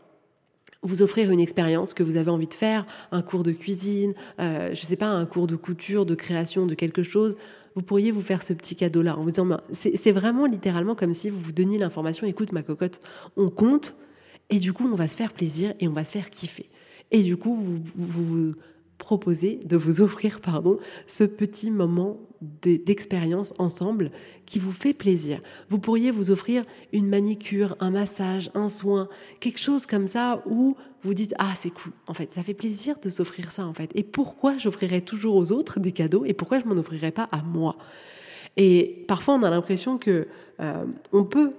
vous 0.83 1.03
offrir 1.03 1.31
une 1.31 1.41
expérience 1.41 1.95
que 1.95 2.03
vous 2.03 2.17
avez 2.17 2.31
envie 2.31 2.47
de 2.47 2.55
faire, 2.55 2.87
un 3.11 3.23
cours 3.23 3.43
de 3.43 3.53
cuisine, 3.53 4.15
euh, 4.41 4.67
je 4.67 4.81
ne 4.81 4.87
sais 4.87 4.97
pas, 4.97 5.09
un 5.09 5.27
cours 5.27 5.47
de 5.47 5.57
couture, 5.57 6.07
de 6.07 6.15
création 6.15 6.67
de 6.67 6.75
quelque 6.75 7.03
chose, 7.03 7.37
vous 7.75 7.83
pourriez 7.83 8.11
vous 8.11 8.23
faire 8.23 8.43
ce 8.43 8.53
petit 8.53 8.77
cadeau-là 8.77 9.17
en 9.17 9.23
vous 9.23 9.31
disant, 9.31 9.47
ben, 9.47 9.61
c'est 9.73 10.13
vraiment 10.13 10.47
littéralement 10.47 10.95
comme 10.95 11.15
si 11.15 11.31
vous 11.31 11.39
vous 11.39 11.53
donniez 11.53 11.79
l'information, 11.79 12.27
écoute 12.27 12.53
ma 12.53 12.63
cocotte, 12.63 13.01
on 13.37 13.51
compte, 13.51 13.95
et 14.51 14.59
du 14.59 14.73
coup 14.73 14.89
on 14.91 14.97
va 14.97 15.09
se 15.09 15.17
faire 15.17 15.33
plaisir 15.33 15.75
et 15.81 15.89
on 15.89 15.93
va 15.93 16.05
se 16.05 16.13
faire 16.13 16.31
kiffer. 16.31 16.69
Et 17.11 17.23
du 17.23 17.37
coup, 17.37 17.55
vous, 17.55 17.81
vous, 17.97 18.55
proposez 18.99 19.61
de 19.65 19.77
vous 19.77 20.01
offrir 20.01 20.41
pardon, 20.41 20.79
ce 21.07 21.25
petit 21.25 21.71
moment 21.71 22.19
d'expérience 22.63 23.53
ensemble 23.59 24.11
qui 24.47 24.59
vous 24.59 24.71
fait 24.71 24.93
plaisir. 24.93 25.41
Vous 25.69 25.79
pourriez 25.79 26.11
vous 26.11 26.31
offrir 26.31 26.65
une 26.93 27.09
manicure, 27.09 27.77
un 27.81 27.91
massage, 27.91 28.51
un 28.55 28.69
soin, 28.69 29.09
quelque 29.41 29.61
chose 29.61 29.87
comme 29.87 30.07
ça 30.07 30.43
où 30.47 30.77
vous 31.03 31.15
dites 31.15 31.35
ah 31.39 31.53
c'est 31.57 31.71
cool. 31.71 31.93
En 32.07 32.15
fait, 32.15 32.33
ça 32.33 32.43
fait 32.43 32.55
plaisir 32.55 32.99
de 33.01 33.09
s'offrir 33.09 33.51
ça 33.51 33.67
en 33.67 33.75
fait. 33.75 33.91
Et 33.95 34.03
pourquoi 34.03 34.59
j'offrirais 34.59 35.01
toujours 35.01 35.37
aux 35.37 35.53
autres 35.53 35.81
des 35.81 35.93
cadeaux 35.93 36.25
et 36.25 36.35
pourquoi 36.35 36.59
je 36.59 36.67
m'en 36.67 36.77
offrirais 36.77 37.13
pas 37.13 37.29
à 37.33 37.43
moi? 37.43 37.77
Et 38.57 39.05
parfois 39.09 39.35
on 39.35 39.43
a 39.43 39.51
l'impression 39.51 39.99
que 39.99 40.29
euh, 40.61 40.85
on 41.13 41.25
peut 41.25 41.53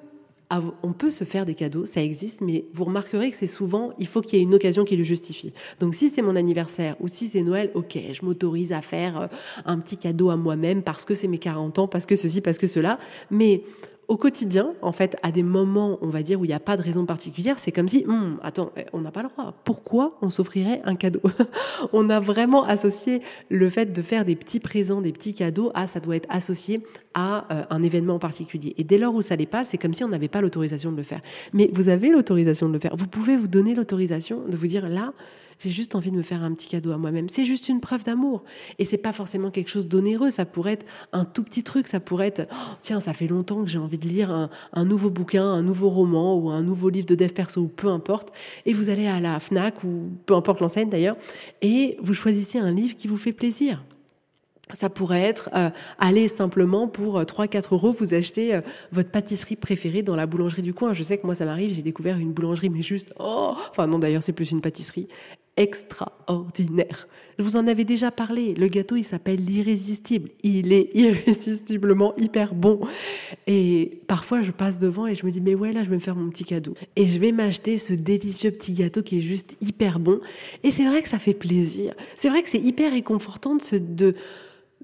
on 0.49 0.93
peut 0.93 1.11
se 1.11 1.23
faire 1.23 1.45
des 1.45 1.53
cadeaux, 1.55 1.85
ça 1.85 2.01
existe, 2.01 2.41
mais 2.41 2.65
vous 2.73 2.85
remarquerez 2.85 3.29
que 3.29 3.35
c'est 3.35 3.47
souvent, 3.47 3.93
il 3.99 4.07
faut 4.07 4.21
qu'il 4.21 4.39
y 4.39 4.41
ait 4.41 4.43
une 4.43 4.55
occasion 4.55 4.83
qui 4.83 4.95
le 4.95 5.03
justifie. 5.03 5.53
Donc 5.79 5.93
si 5.93 6.09
c'est 6.09 6.21
mon 6.21 6.35
anniversaire 6.35 6.95
ou 6.99 7.07
si 7.07 7.27
c'est 7.27 7.43
Noël, 7.43 7.71
ok, 7.75 7.97
je 8.11 8.25
m'autorise 8.25 8.73
à 8.73 8.81
faire 8.81 9.21
euh, 9.21 9.27
un 9.65 9.79
petit 9.79 9.97
cadeau 9.97 10.29
à 10.31 10.37
moi-même 10.37 10.81
parce 10.81 11.05
que 11.05 11.13
c'est 11.13 11.27
mes 11.27 11.37
40 11.37 11.79
ans, 11.79 11.87
parce 11.87 12.05
que 12.05 12.15
ceci, 12.15 12.41
parce 12.41 12.57
que 12.57 12.67
cela. 12.67 12.97
Mais 13.29 13.63
au 14.09 14.17
quotidien, 14.17 14.73
en 14.81 14.91
fait, 14.91 15.15
à 15.21 15.31
des 15.31 15.43
moments, 15.43 15.99
on 16.01 16.09
va 16.09 16.23
dire, 16.23 16.41
où 16.41 16.43
il 16.43 16.47
n'y 16.47 16.53
a 16.53 16.59
pas 16.59 16.75
de 16.75 16.81
raison 16.81 17.05
particulière, 17.05 17.59
c'est 17.59 17.71
comme 17.71 17.87
si, 17.87 18.05
hum, 18.07 18.39
attends, 18.41 18.71
eh, 18.75 18.85
on 18.91 19.01
n'a 19.01 19.11
pas 19.11 19.21
le 19.21 19.29
droit. 19.29 19.53
Pourquoi 19.63 20.17
on 20.23 20.31
s'offrirait 20.31 20.81
un 20.83 20.95
cadeau 20.95 21.21
On 21.93 22.09
a 22.09 22.19
vraiment 22.19 22.63
associé 22.63 23.21
le 23.49 23.69
fait 23.69 23.93
de 23.93 24.01
faire 24.01 24.25
des 24.25 24.35
petits 24.35 24.59
présents, 24.59 25.01
des 25.01 25.11
petits 25.11 25.35
cadeaux, 25.35 25.71
à 25.75 25.85
ça 25.85 25.99
doit 25.99 26.15
être 26.15 26.27
associé 26.29 26.83
à 27.13 27.45
euh, 27.53 27.63
un 27.69 27.83
événement 27.83 28.17
particulier. 28.17 28.73
Et 28.77 28.83
dès 28.83 28.97
lors 28.97 29.13
où 29.13 29.21
ça 29.21 29.37
n'est 29.37 29.45
pas, 29.45 29.63
c'est 29.63 29.77
comme 29.77 29.93
si 29.93 30.03
on 30.03 30.09
n'avait 30.09 30.27
pas 30.27 30.41
l'autorisation 30.41 30.91
de 30.91 30.97
le 30.97 31.03
faire. 31.03 31.21
Mais 31.53 31.69
vous 31.71 31.87
avez 31.87 32.09
l'autorisation 32.09 32.67
de 32.67 32.73
le 32.73 32.79
faire. 32.79 32.95
Vous 32.95 33.07
pouvez 33.07 33.37
vous 33.37 33.47
donner 33.47 33.75
l'autorisation 33.75 34.41
de 34.47 34.57
vous 34.57 34.67
dire, 34.67 34.89
là, 34.89 35.13
j'ai 35.59 35.69
juste 35.69 35.95
envie 35.95 36.11
de 36.11 36.15
me 36.15 36.21
faire 36.21 36.43
un 36.43 36.53
petit 36.53 36.67
cadeau 36.67 36.91
à 36.91 36.97
moi-même. 36.97 37.29
C'est 37.29 37.45
juste 37.45 37.69
une 37.69 37.81
preuve 37.81 38.03
d'amour. 38.03 38.43
Et 38.77 38.85
c'est 38.85 38.97
pas 38.97 39.13
forcément 39.13 39.51
quelque 39.51 39.69
chose 39.69 39.87
d'onéreux. 39.87 40.29
Ça 40.29 40.45
pourrait 40.45 40.73
être 40.73 40.85
un 41.11 41.25
tout 41.25 41.43
petit 41.43 41.63
truc. 41.63 41.87
Ça 41.87 41.99
pourrait 41.99 42.27
être, 42.27 42.47
oh, 42.51 42.75
tiens, 42.81 42.99
ça 42.99 43.13
fait 43.13 43.27
longtemps 43.27 43.63
que 43.63 43.69
j'ai 43.69 43.77
envie 43.77 43.97
de 43.97 44.07
lire 44.07 44.31
un, 44.31 44.85
nouveau 44.85 45.09
bouquin, 45.09 45.43
un 45.43 45.61
nouveau 45.61 45.89
roman 45.89 46.35
ou 46.37 46.49
un 46.49 46.63
nouveau 46.63 46.89
livre 46.89 47.07
de 47.07 47.15
dev 47.15 47.33
perso 47.33 47.61
ou 47.61 47.67
peu 47.67 47.87
importe. 47.87 48.29
Et 48.65 48.73
vous 48.73 48.89
allez 48.89 49.07
à 49.07 49.19
la 49.19 49.39
Fnac 49.39 49.83
ou 49.83 50.09
peu 50.25 50.33
importe 50.33 50.61
l'enseigne 50.61 50.89
d'ailleurs 50.89 51.17
et 51.61 51.97
vous 52.01 52.13
choisissez 52.13 52.59
un 52.59 52.71
livre 52.71 52.95
qui 52.95 53.07
vous 53.07 53.17
fait 53.17 53.33
plaisir. 53.33 53.83
Ça 54.73 54.89
pourrait 54.89 55.23
être 55.23 55.49
euh, 55.55 55.71
aller 55.97 56.27
simplement 56.27 56.87
pour 56.87 57.19
3-4 57.19 57.57
euh, 57.57 57.61
euros 57.71 57.91
vous 57.91 58.13
acheter 58.13 58.53
euh, 58.53 58.61
votre 58.91 59.09
pâtisserie 59.09 59.55
préférée 59.55 60.03
dans 60.03 60.15
la 60.15 60.27
boulangerie 60.27 60.61
du 60.61 60.75
coin. 60.75 60.93
Je 60.93 61.01
sais 61.01 61.17
que 61.17 61.25
moi 61.25 61.33
ça 61.33 61.45
m'arrive, 61.45 61.73
j'ai 61.73 61.81
découvert 61.81 62.17
une 62.17 62.33
boulangerie 62.33 62.69
mais 62.69 62.83
juste 62.83 63.11
oh 63.19 63.55
enfin 63.71 63.87
non 63.87 63.97
d'ailleurs 63.97 64.21
c'est 64.21 64.33
plus 64.33 64.51
une 64.51 64.61
pâtisserie 64.61 65.07
extraordinaire. 65.59 67.07
Je 67.37 67.43
vous 67.43 67.55
en 67.55 67.67
avais 67.67 67.83
déjà 67.83 68.11
parlé. 68.11 68.53
Le 68.53 68.67
gâteau, 68.67 68.95
il 68.95 69.03
s'appelle 69.03 69.43
l'irrésistible. 69.43 70.29
Il 70.41 70.73
est 70.73 70.89
irrésistiblement 70.93 72.13
hyper 72.17 72.55
bon. 72.55 72.79
Et 73.45 74.01
parfois, 74.07 74.41
je 74.41 74.51
passe 74.51 74.79
devant 74.79 75.05
et 75.05 75.15
je 75.15 75.25
me 75.25 75.31
dis, 75.31 75.41
mais 75.41 75.53
ouais, 75.55 75.71
là, 75.71 75.83
je 75.83 75.89
vais 75.89 75.95
me 75.95 76.01
faire 76.01 76.15
mon 76.15 76.29
petit 76.29 76.45
cadeau. 76.45 76.73
Et 76.95 77.07
je 77.07 77.19
vais 77.19 77.31
m'acheter 77.31 77.77
ce 77.77 77.93
délicieux 77.93 78.51
petit 78.51 78.73
gâteau 78.73 79.03
qui 79.03 79.19
est 79.19 79.21
juste 79.21 79.57
hyper 79.61 79.99
bon. 79.99 80.19
Et 80.63 80.71
c'est 80.71 80.85
vrai 80.85 81.01
que 81.01 81.09
ça 81.09 81.19
fait 81.19 81.33
plaisir. 81.33 81.93
C'est 82.17 82.29
vrai 82.29 82.41
que 82.41 82.49
c'est 82.49 82.59
hyper 82.59 82.91
réconfortant 82.91 83.55
de 83.55 83.61
se, 83.61 83.75
de, 83.75 84.15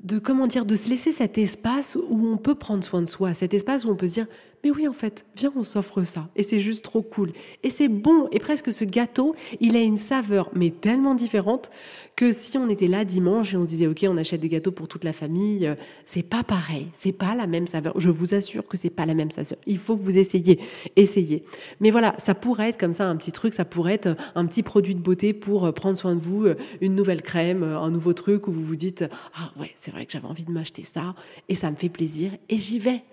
de 0.03 0.19
comment 0.19 0.47
dire, 0.47 0.65
de 0.65 0.75
se 0.75 0.89
laisser 0.89 1.11
cet 1.11 1.37
espace 1.37 1.97
où 2.09 2.27
on 2.27 2.37
peut 2.37 2.55
prendre 2.55 2.83
soin 2.83 3.01
de 3.01 3.07
soi, 3.07 3.33
cet 3.33 3.53
espace 3.53 3.85
où 3.85 3.89
on 3.89 3.95
peut 3.95 4.07
se 4.07 4.13
dire, 4.13 4.27
mais 4.65 4.71
oui, 4.71 4.87
en 4.87 4.93
fait, 4.93 5.27
viens, 5.35 5.53
on 5.55 5.63
s'offre 5.63 6.01
ça. 6.01 6.27
Et 6.35 6.41
c'est 6.41 6.57
juste 6.57 6.83
trop 6.83 7.03
cool. 7.03 7.33
Et 7.61 7.69
c'est 7.69 7.87
bon. 7.87 8.27
Et 8.31 8.39
presque 8.39 8.73
ce 8.73 8.83
gâteau, 8.83 9.35
il 9.59 9.75
a 9.75 9.79
une 9.79 9.95
saveur, 9.95 10.49
mais 10.55 10.71
tellement 10.71 11.13
différente 11.13 11.69
que 12.15 12.33
si 12.33 12.57
on 12.57 12.67
était 12.67 12.87
là 12.87 13.05
dimanche 13.05 13.53
et 13.53 13.57
on 13.57 13.63
disait, 13.63 13.85
OK, 13.85 14.03
on 14.09 14.17
achète 14.17 14.41
des 14.41 14.49
gâteaux 14.49 14.71
pour 14.71 14.87
toute 14.87 15.03
la 15.03 15.13
famille, 15.13 15.67
euh, 15.67 15.75
c'est 16.07 16.23
pas 16.23 16.41
pareil. 16.41 16.87
C'est 16.93 17.11
pas 17.11 17.35
la 17.35 17.45
même 17.45 17.67
saveur. 17.67 17.93
Je 17.99 18.09
vous 18.09 18.33
assure 18.33 18.65
que 18.65 18.75
c'est 18.75 18.89
pas 18.89 19.05
la 19.05 19.13
même 19.13 19.29
saveur. 19.29 19.59
Il 19.67 19.77
faut 19.77 19.95
que 19.95 20.01
vous 20.01 20.17
essayiez. 20.17 20.59
Essayez. 20.95 21.43
Mais 21.79 21.91
voilà, 21.91 22.15
ça 22.17 22.33
pourrait 22.33 22.69
être 22.69 22.79
comme 22.79 22.95
ça 22.95 23.07
un 23.07 23.17
petit 23.17 23.31
truc. 23.31 23.53
Ça 23.53 23.65
pourrait 23.65 23.93
être 23.93 24.15
un 24.33 24.47
petit 24.47 24.63
produit 24.63 24.95
de 24.95 24.99
beauté 24.99 25.33
pour 25.33 25.67
euh, 25.67 25.73
prendre 25.73 25.95
soin 25.95 26.15
de 26.15 26.21
vous, 26.21 26.47
euh, 26.47 26.55
une 26.81 26.95
nouvelle 26.95 27.21
crème, 27.21 27.61
un 27.61 27.91
nouveau 27.91 28.13
truc 28.13 28.47
où 28.47 28.51
vous 28.51 28.65
vous 28.65 28.75
dites, 28.75 29.05
ah 29.35 29.51
ouais, 29.59 29.69
c'est 29.75 29.91
vrai 29.91 30.07
que 30.07 30.11
j'avais 30.11 30.25
envie 30.25 30.45
de 30.45 30.51
m'acheter 30.51 30.83
ça 30.83 31.13
et 31.49 31.53
ça 31.53 31.69
me 31.69 31.75
fait 31.75 31.89
plaisir 31.89 32.31
et 32.49 32.57
j'y 32.57 32.79
vais. 32.79 33.03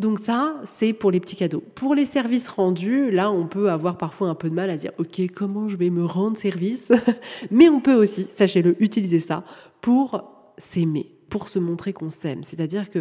Donc 0.00 0.18
ça, 0.18 0.54
c'est 0.64 0.94
pour 0.94 1.10
les 1.10 1.20
petits 1.20 1.36
cadeaux. 1.36 1.62
Pour 1.74 1.94
les 1.94 2.06
services 2.06 2.48
rendus, 2.48 3.10
là, 3.10 3.30
on 3.30 3.46
peut 3.46 3.70
avoir 3.70 3.98
parfois 3.98 4.30
un 4.30 4.34
peu 4.34 4.48
de 4.48 4.54
mal 4.54 4.70
à 4.70 4.78
dire, 4.78 4.92
OK, 4.96 5.20
comment 5.34 5.68
je 5.68 5.76
vais 5.76 5.90
me 5.90 6.06
rendre 6.06 6.38
service 6.38 6.90
Mais 7.50 7.68
on 7.68 7.82
peut 7.82 7.92
aussi, 7.92 8.26
sachez-le, 8.32 8.82
utiliser 8.82 9.20
ça 9.20 9.44
pour 9.82 10.24
s'aimer, 10.56 11.12
pour 11.28 11.50
se 11.50 11.58
montrer 11.58 11.92
qu'on 11.92 12.08
s'aime. 12.08 12.44
C'est-à-dire 12.44 12.88
que 12.88 13.00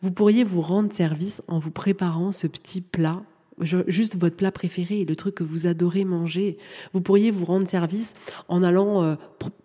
vous 0.00 0.10
pourriez 0.10 0.42
vous 0.42 0.62
rendre 0.62 0.90
service 0.90 1.42
en 1.48 1.58
vous 1.58 1.70
préparant 1.70 2.32
ce 2.32 2.46
petit 2.46 2.80
plat 2.80 3.20
juste 3.60 4.16
votre 4.16 4.36
plat 4.36 4.52
préféré, 4.52 5.04
le 5.04 5.16
truc 5.16 5.36
que 5.36 5.44
vous 5.44 5.66
adorez 5.66 6.04
manger. 6.04 6.58
Vous 6.92 7.00
pourriez 7.00 7.30
vous 7.30 7.44
rendre 7.44 7.66
service 7.66 8.14
en 8.48 8.62
allant 8.62 9.02
euh, 9.02 9.14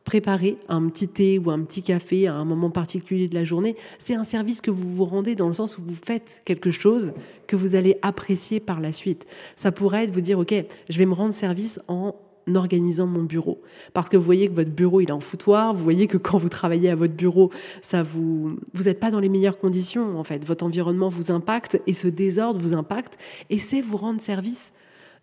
préparer 0.03 0.57
un 0.67 0.88
petit 0.89 1.07
thé 1.07 1.39
ou 1.39 1.50
un 1.50 1.62
petit 1.63 1.81
café 1.81 2.27
à 2.27 2.35
un 2.35 2.45
moment 2.45 2.69
particulier 2.69 3.27
de 3.27 3.35
la 3.35 3.43
journée. 3.43 3.75
C'est 4.00 4.15
un 4.15 4.23
service 4.23 4.62
que 4.62 4.71
vous 4.71 4.93
vous 4.93 5.05
rendez 5.05 5.35
dans 5.35 5.47
le 5.47 5.53
sens 5.53 5.77
où 5.77 5.81
vous 5.81 5.95
faites 5.95 6.41
quelque 6.45 6.71
chose 6.71 7.13
que 7.47 7.55
vous 7.55 7.75
allez 7.75 7.97
apprécier 8.01 8.59
par 8.59 8.79
la 8.79 8.91
suite. 8.91 9.25
Ça 9.55 9.71
pourrait 9.71 10.05
être 10.05 10.13
vous 10.13 10.21
dire, 10.21 10.39
OK, 10.39 10.53
je 10.89 10.97
vais 10.97 11.05
me 11.05 11.13
rendre 11.13 11.33
service 11.33 11.79
en 11.88 12.15
organisant 12.53 13.07
mon 13.07 13.23
bureau. 13.23 13.62
Parce 13.93 14.09
que 14.09 14.17
vous 14.17 14.23
voyez 14.23 14.47
que 14.47 14.53
votre 14.53 14.71
bureau, 14.71 15.01
il 15.01 15.09
est 15.09 15.12
en 15.12 15.19
foutoir, 15.19 15.73
vous 15.73 15.83
voyez 15.83 16.07
que 16.07 16.17
quand 16.17 16.38
vous 16.38 16.50
travaillez 16.50 16.89
à 16.89 16.95
votre 16.95 17.13
bureau, 17.13 17.51
ça 17.81 18.03
vous, 18.03 18.57
vous 18.73 18.83
n'êtes 18.83 19.00
pas 19.00 19.12
dans 19.12 19.19
les 19.19 19.29
meilleures 19.29 19.57
conditions, 19.57 20.19
en 20.19 20.23
fait. 20.23 20.43
Votre 20.45 20.65
environnement 20.65 21.09
vous 21.09 21.31
impacte 21.31 21.81
et 21.88 21.93
ce 21.93 22.07
désordre 22.07 22.59
vous 22.59 22.73
impacte 22.73 23.17
et 23.50 23.59
c'est 23.59 23.81
vous 23.81 23.97
rendre 23.97 24.21
service 24.21 24.73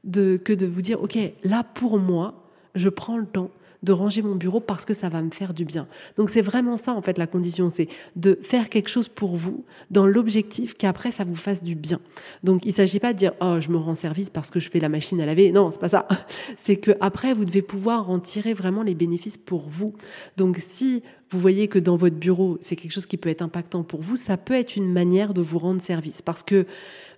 que 0.04 0.52
de 0.52 0.66
vous 0.66 0.82
dire, 0.82 1.02
OK, 1.02 1.18
là, 1.44 1.62
pour 1.74 1.98
moi, 1.98 2.34
je 2.74 2.88
prends 2.88 3.18
le 3.18 3.26
temps 3.26 3.50
de 3.82 3.92
ranger 3.92 4.22
mon 4.22 4.34
bureau 4.34 4.60
parce 4.60 4.84
que 4.84 4.94
ça 4.94 5.08
va 5.08 5.22
me 5.22 5.30
faire 5.30 5.52
du 5.52 5.64
bien. 5.64 5.86
Donc 6.16 6.30
c'est 6.30 6.42
vraiment 6.42 6.76
ça 6.76 6.92
en 6.92 7.02
fait 7.02 7.18
la 7.18 7.26
condition, 7.26 7.70
c'est 7.70 7.88
de 8.16 8.38
faire 8.42 8.68
quelque 8.68 8.88
chose 8.88 9.08
pour 9.08 9.36
vous 9.36 9.64
dans 9.90 10.06
l'objectif 10.06 10.74
qu'après 10.74 11.10
ça 11.10 11.24
vous 11.24 11.36
fasse 11.36 11.62
du 11.62 11.74
bien. 11.74 12.00
Donc 12.44 12.64
il 12.66 12.72
s'agit 12.72 13.00
pas 13.00 13.12
de 13.12 13.18
dire 13.18 13.32
oh 13.40 13.56
je 13.60 13.68
me 13.68 13.76
rends 13.76 13.94
service 13.94 14.30
parce 14.30 14.50
que 14.50 14.60
je 14.60 14.70
fais 14.70 14.80
la 14.80 14.88
machine 14.88 15.20
à 15.20 15.26
laver. 15.26 15.50
Non, 15.52 15.70
c'est 15.70 15.80
pas 15.80 15.88
ça. 15.88 16.06
C'est 16.56 16.76
que 16.76 16.92
après 17.00 17.32
vous 17.32 17.44
devez 17.44 17.62
pouvoir 17.62 18.10
en 18.10 18.18
tirer 18.18 18.54
vraiment 18.54 18.82
les 18.82 18.94
bénéfices 18.94 19.38
pour 19.38 19.68
vous. 19.68 19.94
Donc 20.36 20.58
si 20.58 21.02
vous 21.30 21.38
voyez 21.38 21.68
que 21.68 21.78
dans 21.78 21.96
votre 21.96 22.16
bureau, 22.16 22.58
c'est 22.60 22.74
quelque 22.74 22.92
chose 22.92 23.06
qui 23.06 23.16
peut 23.16 23.28
être 23.28 23.42
impactant 23.42 23.84
pour 23.84 24.00
vous, 24.00 24.16
ça 24.16 24.36
peut 24.36 24.54
être 24.54 24.76
une 24.76 24.92
manière 24.92 25.32
de 25.32 25.40
vous 25.40 25.58
rendre 25.58 25.80
service 25.80 26.22
parce 26.22 26.42
que 26.42 26.64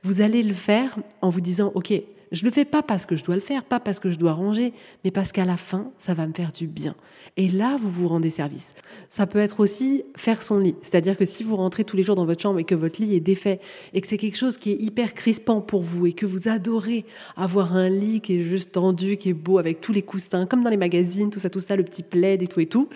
vous 0.03 0.21
allez 0.21 0.43
le 0.43 0.53
faire 0.53 0.99
en 1.23 1.31
vous 1.31 1.41
disant 1.41 1.73
OK, 1.75 1.93
je 2.33 2.45
le 2.45 2.51
fais 2.51 2.65
pas 2.65 2.83
parce 2.83 3.07
que 3.07 3.17
je 3.17 3.23
dois 3.23 3.35
le 3.35 3.41
faire, 3.41 3.63
pas 3.65 3.79
parce 3.79 4.01
que 4.01 4.11
je 4.11 4.19
dois 4.19 4.33
ranger, 4.33 4.73
mais 5.05 5.11
parce 5.11 5.33
qu'à 5.33 5.45
la 5.45 5.57
fin, 5.57 5.91
ça 5.99 6.15
va 6.15 6.27
me 6.27 6.33
faire 6.33 6.51
du 6.51 6.67
bien. 6.67 6.95
Et 7.37 7.49
là, 7.49 7.77
vous 7.79 7.91
vous 7.91 8.09
rendez 8.09 8.31
service. 8.31 8.75
Ça 9.09 9.27
peut 9.27 9.39
être 9.39 9.61
aussi 9.61 10.05
faire 10.17 10.43
son 10.43 10.59
lit. 10.59 10.75
C'est-à-dire 10.81 11.17
que 11.17 11.25
si 11.25 11.43
vous 11.43 11.57
rentrez 11.57 11.85
tous 11.85 11.97
les 11.97 12.03
jours 12.03 12.17
dans 12.17 12.25
votre 12.25 12.43
chambre 12.43 12.59
et 12.59 12.65
que 12.65 12.75
votre 12.75 13.01
lit 13.01 13.15
est 13.15 13.21
défait 13.21 13.61
et 13.93 14.01
que 14.01 14.07
c'est 14.07 14.17
quelque 14.17 14.37
chose 14.37 14.59
qui 14.59 14.73
est 14.73 14.81
hyper 14.81 15.15
crispant 15.15 15.61
pour 15.61 15.83
vous 15.83 16.07
et 16.07 16.13
que 16.15 16.27
vous 16.27 16.49
adorez 16.49 17.05
avoir 17.37 17.77
un 17.77 17.89
lit 17.89 18.21
qui 18.21 18.39
est 18.39 18.43
juste 18.43 18.73
tendu, 18.73 19.19
qui 19.19 19.31
est 19.31 19.35
beau 19.35 19.59
avec 19.59 19.81
tous 19.81 19.93
les 19.93 20.03
coussins, 20.03 20.47
comme 20.47 20.63
dans 20.63 20.71
les 20.71 20.77
magazines, 20.77 21.31
tout 21.31 21.41
ça, 21.41 21.51
tout 21.51 21.61
ça, 21.61 21.77
le 21.77 21.85
petit 21.85 22.03
plaid 22.03 22.43
et 22.43 22.47
tout 22.47 22.61
et 22.61 22.67
tout, 22.67 22.89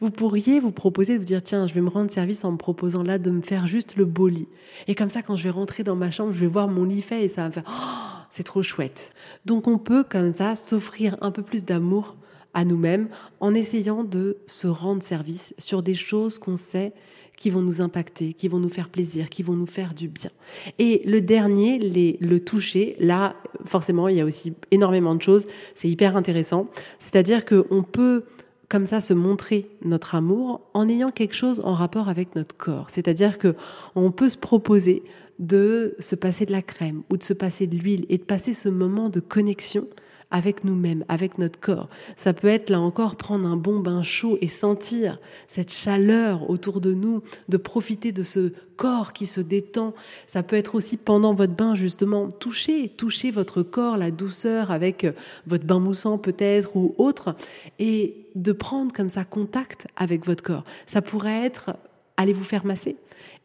vous 0.00 0.10
pourriez 0.10 0.60
vous 0.60 0.72
proposer 0.72 1.14
de 1.14 1.18
vous 1.18 1.24
dire, 1.24 1.42
tiens, 1.42 1.66
je 1.66 1.74
vais 1.74 1.80
me 1.80 1.90
rendre 1.90 2.10
service 2.10 2.44
en 2.44 2.52
me 2.52 2.56
proposant 2.56 3.02
là 3.02 3.18
de 3.18 3.30
me 3.30 3.42
faire 3.42 3.66
juste 3.66 3.96
le 3.96 4.04
beau 4.04 4.28
lit. 4.28 4.48
Et 4.88 4.94
comme 4.94 5.10
ça, 5.10 5.22
quand 5.22 5.36
je 5.36 5.44
vais 5.44 5.50
rentrer 5.50 5.82
dans 5.82 5.96
ma 5.96 6.10
chambre, 6.10 6.32
je 6.32 6.40
vais 6.40 6.46
voir 6.46 6.68
mon 6.68 6.84
lit 6.84 7.02
fait 7.02 7.24
et 7.24 7.28
ça 7.28 7.42
va 7.42 7.48
me 7.48 7.52
faire, 7.52 7.64
oh, 7.68 8.19
c'est 8.30 8.44
trop 8.44 8.62
chouette. 8.62 9.12
Donc 9.44 9.68
on 9.68 9.78
peut 9.78 10.04
comme 10.04 10.32
ça 10.32 10.56
s'offrir 10.56 11.16
un 11.20 11.30
peu 11.30 11.42
plus 11.42 11.64
d'amour 11.64 12.16
à 12.54 12.64
nous-mêmes 12.64 13.08
en 13.38 13.54
essayant 13.54 14.04
de 14.04 14.38
se 14.46 14.66
rendre 14.66 15.02
service 15.02 15.54
sur 15.58 15.82
des 15.82 15.94
choses 15.94 16.38
qu'on 16.38 16.56
sait 16.56 16.92
qui 17.36 17.48
vont 17.48 17.62
nous 17.62 17.80
impacter, 17.80 18.34
qui 18.34 18.48
vont 18.48 18.58
nous 18.58 18.68
faire 18.68 18.90
plaisir, 18.90 19.30
qui 19.30 19.42
vont 19.42 19.54
nous 19.54 19.66
faire 19.66 19.94
du 19.94 20.08
bien. 20.08 20.30
Et 20.78 21.00
le 21.06 21.22
dernier, 21.22 21.78
le 21.78 22.38
toucher, 22.38 22.96
là, 23.00 23.34
forcément, 23.64 24.08
il 24.08 24.16
y 24.16 24.20
a 24.20 24.26
aussi 24.26 24.52
énormément 24.70 25.14
de 25.14 25.22
choses. 25.22 25.46
C'est 25.74 25.88
hyper 25.88 26.16
intéressant. 26.16 26.68
C'est-à-dire 26.98 27.46
qu'on 27.46 27.82
peut 27.82 28.24
comme 28.68 28.86
ça 28.86 29.00
se 29.00 29.14
montrer 29.14 29.70
notre 29.82 30.14
amour 30.14 30.60
en 30.74 30.86
ayant 30.88 31.10
quelque 31.10 31.34
chose 31.34 31.60
en 31.64 31.72
rapport 31.72 32.08
avec 32.10 32.36
notre 32.36 32.56
corps. 32.56 32.88
C'est-à-dire 32.88 33.38
que 33.38 33.56
on 33.96 34.12
peut 34.12 34.28
se 34.28 34.38
proposer 34.38 35.02
de 35.40 35.96
se 35.98 36.14
passer 36.14 36.46
de 36.46 36.52
la 36.52 36.62
crème 36.62 37.02
ou 37.10 37.16
de 37.16 37.22
se 37.22 37.32
passer 37.32 37.66
de 37.66 37.74
l'huile 37.74 38.06
et 38.08 38.18
de 38.18 38.22
passer 38.22 38.54
ce 38.54 38.68
moment 38.68 39.08
de 39.08 39.20
connexion 39.20 39.88
avec 40.30 40.64
nous-mêmes, 40.64 41.04
avec 41.08 41.38
notre 41.38 41.58
corps. 41.58 41.88
Ça 42.14 42.32
peut 42.32 42.46
être 42.46 42.70
là 42.70 42.78
encore 42.78 43.16
prendre 43.16 43.48
un 43.48 43.56
bon 43.56 43.80
bain 43.80 44.02
chaud 44.02 44.38
et 44.40 44.48
sentir 44.48 45.18
cette 45.48 45.72
chaleur 45.72 46.48
autour 46.48 46.80
de 46.80 46.94
nous, 46.94 47.22
de 47.48 47.56
profiter 47.56 48.12
de 48.12 48.22
ce 48.22 48.52
corps 48.76 49.12
qui 49.12 49.26
se 49.26 49.40
détend. 49.40 49.92
Ça 50.28 50.42
peut 50.42 50.56
être 50.56 50.76
aussi 50.76 50.96
pendant 50.96 51.34
votre 51.34 51.54
bain 51.54 51.74
justement 51.74 52.28
toucher, 52.28 52.90
toucher 52.90 53.30
votre 53.30 53.62
corps, 53.62 53.96
la 53.96 54.12
douceur 54.12 54.70
avec 54.70 55.06
votre 55.46 55.64
bain 55.64 55.80
moussant 55.80 56.16
peut-être 56.16 56.76
ou 56.76 56.94
autre 56.96 57.34
et 57.78 58.28
de 58.36 58.52
prendre 58.52 58.92
comme 58.92 59.08
ça 59.08 59.24
contact 59.24 59.88
avec 59.96 60.26
votre 60.26 60.44
corps. 60.44 60.64
Ça 60.86 61.02
pourrait 61.02 61.44
être 61.44 61.76
aller 62.16 62.32
vous 62.32 62.44
faire 62.44 62.64
masser 62.64 62.96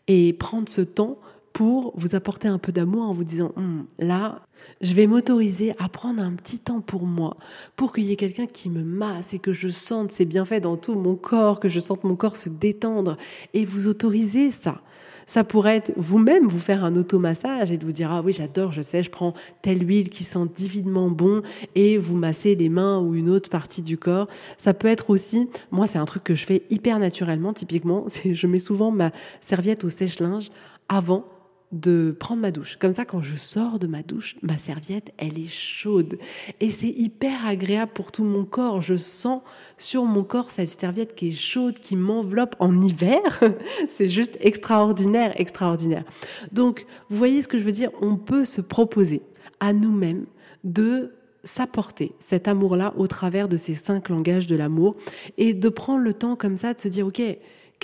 et 0.08 0.34
prendre 0.34 0.70
ce 0.70 0.82
temps 0.82 1.18
pour 1.56 1.94
vous 1.96 2.16
apporter 2.16 2.50
un 2.50 2.58
peu 2.58 2.74
d'amour 2.74 3.04
en 3.04 3.14
vous 3.14 3.24
disant 3.24 3.54
hum, 3.56 3.86
là, 3.98 4.42
je 4.82 4.94
vais 4.94 5.08
m'autoriser 5.08 5.74
à 5.80 5.88
prendre 5.88 6.22
un 6.22 6.34
petit 6.34 6.60
temps 6.60 6.82
pour 6.82 7.06
moi, 7.06 7.38
pour 7.78 7.94
qu'il 7.94 8.04
y 8.04 8.12
ait 8.12 8.18
quelqu'un 8.18 8.46
qui 8.46 8.70
me 8.70 8.84
masse 8.84 9.34
et 9.34 9.40
que 9.40 9.54
je 9.54 9.70
sente 9.70 10.12
ces 10.12 10.26
bienfaits 10.26 10.60
dans 10.60 10.76
tout 10.76 10.96
mon 10.96 11.16
corps, 11.16 11.62
que 11.62 11.70
je 11.70 11.80
sente 11.80 12.04
mon 12.04 12.18
corps 12.18 12.36
se 12.36 12.50
détendre 12.50 13.16
et 13.54 13.64
vous 13.64 13.88
autoriser 13.88 14.52
ça. 14.52 14.82
Ça 15.28 15.46
pourrait 15.46 15.78
être 15.78 15.94
vous-même 15.96 16.46
vous 16.46 16.60
faire 16.60 16.84
un 16.84 16.98
automassage 16.98 17.72
et 17.72 17.78
de 17.78 17.86
vous 17.86 17.94
dire 17.94 18.12
ah 18.12 18.22
oui 18.22 18.34
j'adore, 18.34 18.74
je 18.74 18.82
sais, 18.82 19.02
je 19.02 19.10
prends 19.10 19.34
telle 19.62 19.88
huile 19.88 20.10
qui 20.10 20.26
sent 20.26 20.48
divinement 20.54 21.10
bon 21.10 21.42
et 21.74 21.98
vous 21.98 22.18
masser 22.18 22.56
les 22.56 22.68
mains 22.68 23.00
ou 23.00 23.16
une 23.16 23.30
autre 23.30 23.50
partie 23.50 23.82
du 23.82 23.98
corps. 23.98 24.28
Ça 24.58 24.74
peut 24.74 24.90
être 24.90 25.10
aussi, 25.10 25.48
moi 25.72 25.88
c'est 25.88 26.00
un 26.00 26.06
truc 26.06 26.26
que 26.26 26.36
je 26.36 26.46
fais 26.46 26.64
hyper 26.70 27.00
naturellement 27.00 27.54
typiquement, 27.54 28.04
c'est 28.08 28.36
je 28.36 28.46
mets 28.46 28.60
souvent 28.60 28.92
ma 28.92 29.12
serviette 29.40 29.86
au 29.86 29.90
sèche-linge 29.90 30.52
avant 30.90 31.24
de 31.72 32.16
prendre 32.18 32.42
ma 32.42 32.52
douche. 32.52 32.78
Comme 32.78 32.94
ça, 32.94 33.06
quand 33.06 33.22
je 33.22 33.36
sors 33.36 33.80
de 33.80 33.88
ma 33.88 34.04
douche, 34.04 34.36
ma 34.42 34.58
serviette, 34.58 35.14
elle 35.18 35.38
est 35.38 35.52
chaude. 35.52 36.18
Et 36.60 36.72
c'est 36.72 36.90
hyper 36.90 37.46
agréable 37.46 37.92
pour 37.94 38.12
tout 38.12 38.24
mon 38.24 38.46
corps. 38.46 38.82
Je 38.82 38.96
sens 38.96 39.42
sur 39.78 40.06
mon 40.06 40.24
corps 40.24 40.52
cette 40.52 40.70
serviette 40.70 41.16
qui 41.16 41.30
est 41.30 41.34
chaude, 41.34 41.80
qui 41.80 41.96
m'enveloppe 41.96 42.56
en 42.60 42.82
hiver. 42.82 43.20
c'est 43.90 44.08
juste 44.08 44.38
extraordinaire, 44.42 45.34
extraordinaire. 45.40 46.06
Donc, 46.52 46.86
vous 47.10 47.18
voyez 47.18 47.42
ce 47.42 47.48
que 47.48 47.60
je 47.60 47.64
veux 47.64 47.72
dire? 47.72 47.92
On 48.02 48.16
peut 48.16 48.46
se 48.46 48.62
proposer 48.62 49.22
à 49.60 49.74
nous-mêmes 49.74 50.26
de 50.64 51.14
s'apporter 51.44 52.14
cet 52.20 52.48
amour-là 52.48 52.94
au 52.98 53.08
travers 53.08 53.48
de 53.48 53.56
ces 53.56 53.76
cinq 53.76 54.10
langages 54.10 54.48
de 54.48 54.56
l'amour 54.56 54.96
et 55.38 55.54
de 55.54 55.70
prendre 55.70 56.04
le 56.04 56.14
temps 56.14 56.36
comme 56.36 56.58
ça 56.58 56.74
de 56.74 56.80
se 56.80 56.88
dire, 56.88 57.06
OK, 57.06 57.22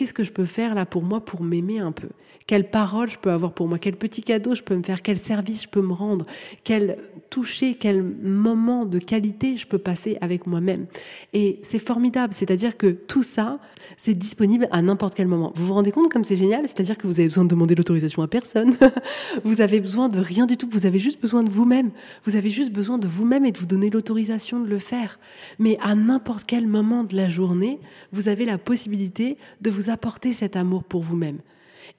qu'est-ce 0.01 0.15
que 0.15 0.23
je 0.23 0.31
peux 0.31 0.45
faire 0.45 0.73
là 0.73 0.87
pour 0.87 1.03
moi 1.03 1.23
pour 1.23 1.43
m'aimer 1.43 1.77
un 1.77 1.91
peu? 1.91 2.07
Quelle 2.47 2.67
parole 2.71 3.07
je 3.07 3.19
peux 3.19 3.29
avoir 3.29 3.53
pour 3.53 3.67
moi? 3.67 3.77
Quel 3.77 3.95
petit 3.95 4.23
cadeau 4.23 4.55
je 4.55 4.63
peux 4.63 4.75
me 4.75 4.81
faire? 4.81 5.03
Quel 5.03 5.19
service 5.19 5.61
je 5.61 5.67
peux 5.67 5.79
me 5.79 5.93
rendre? 5.93 6.25
Quel 6.63 6.97
toucher, 7.29 7.75
quel 7.75 8.01
moment 8.01 8.85
de 8.85 8.97
qualité 8.97 9.57
je 9.57 9.67
peux 9.67 9.77
passer 9.77 10.17
avec 10.21 10.47
moi-même? 10.47 10.87
Et 11.33 11.59
c'est 11.61 11.77
formidable, 11.77 12.33
c'est-à-dire 12.33 12.77
que 12.77 12.87
tout 12.87 13.21
ça, 13.21 13.59
c'est 13.95 14.15
disponible 14.15 14.67
à 14.71 14.81
n'importe 14.81 15.13
quel 15.13 15.27
moment. 15.27 15.53
Vous 15.55 15.67
vous 15.67 15.73
rendez 15.75 15.91
compte 15.91 16.11
comme 16.11 16.23
c'est 16.23 16.35
génial? 16.35 16.67
C'est-à-dire 16.67 16.97
que 16.97 17.05
vous 17.05 17.19
avez 17.19 17.29
besoin 17.29 17.43
de 17.43 17.49
demander 17.49 17.75
l'autorisation 17.75 18.23
à 18.23 18.27
personne. 18.27 18.75
vous 19.43 19.61
avez 19.61 19.79
besoin 19.79 20.09
de 20.09 20.19
rien 20.19 20.47
du 20.47 20.57
tout. 20.57 20.67
Vous 20.71 20.87
avez 20.87 20.99
juste 20.99 21.21
besoin 21.21 21.43
de 21.43 21.49
vous-même. 21.49 21.91
Vous 22.23 22.35
avez 22.35 22.49
juste 22.49 22.71
besoin 22.71 22.97
de 22.97 23.07
vous-même 23.07 23.45
et 23.45 23.51
de 23.51 23.59
vous 23.59 23.67
donner 23.67 23.91
l'autorisation 23.91 24.59
de 24.59 24.67
le 24.67 24.79
faire. 24.79 25.19
Mais 25.59 25.77
à 25.79 25.93
n'importe 25.93 26.45
quel 26.47 26.65
moment 26.65 27.03
de 27.03 27.15
la 27.15 27.29
journée, 27.29 27.79
vous 28.11 28.29
avez 28.29 28.45
la 28.45 28.57
possibilité 28.57 29.37
de 29.61 29.69
vous 29.69 29.90
apporter 29.91 30.33
cet 30.33 30.55
amour 30.55 30.83
pour 30.83 31.01
vous-même. 31.01 31.39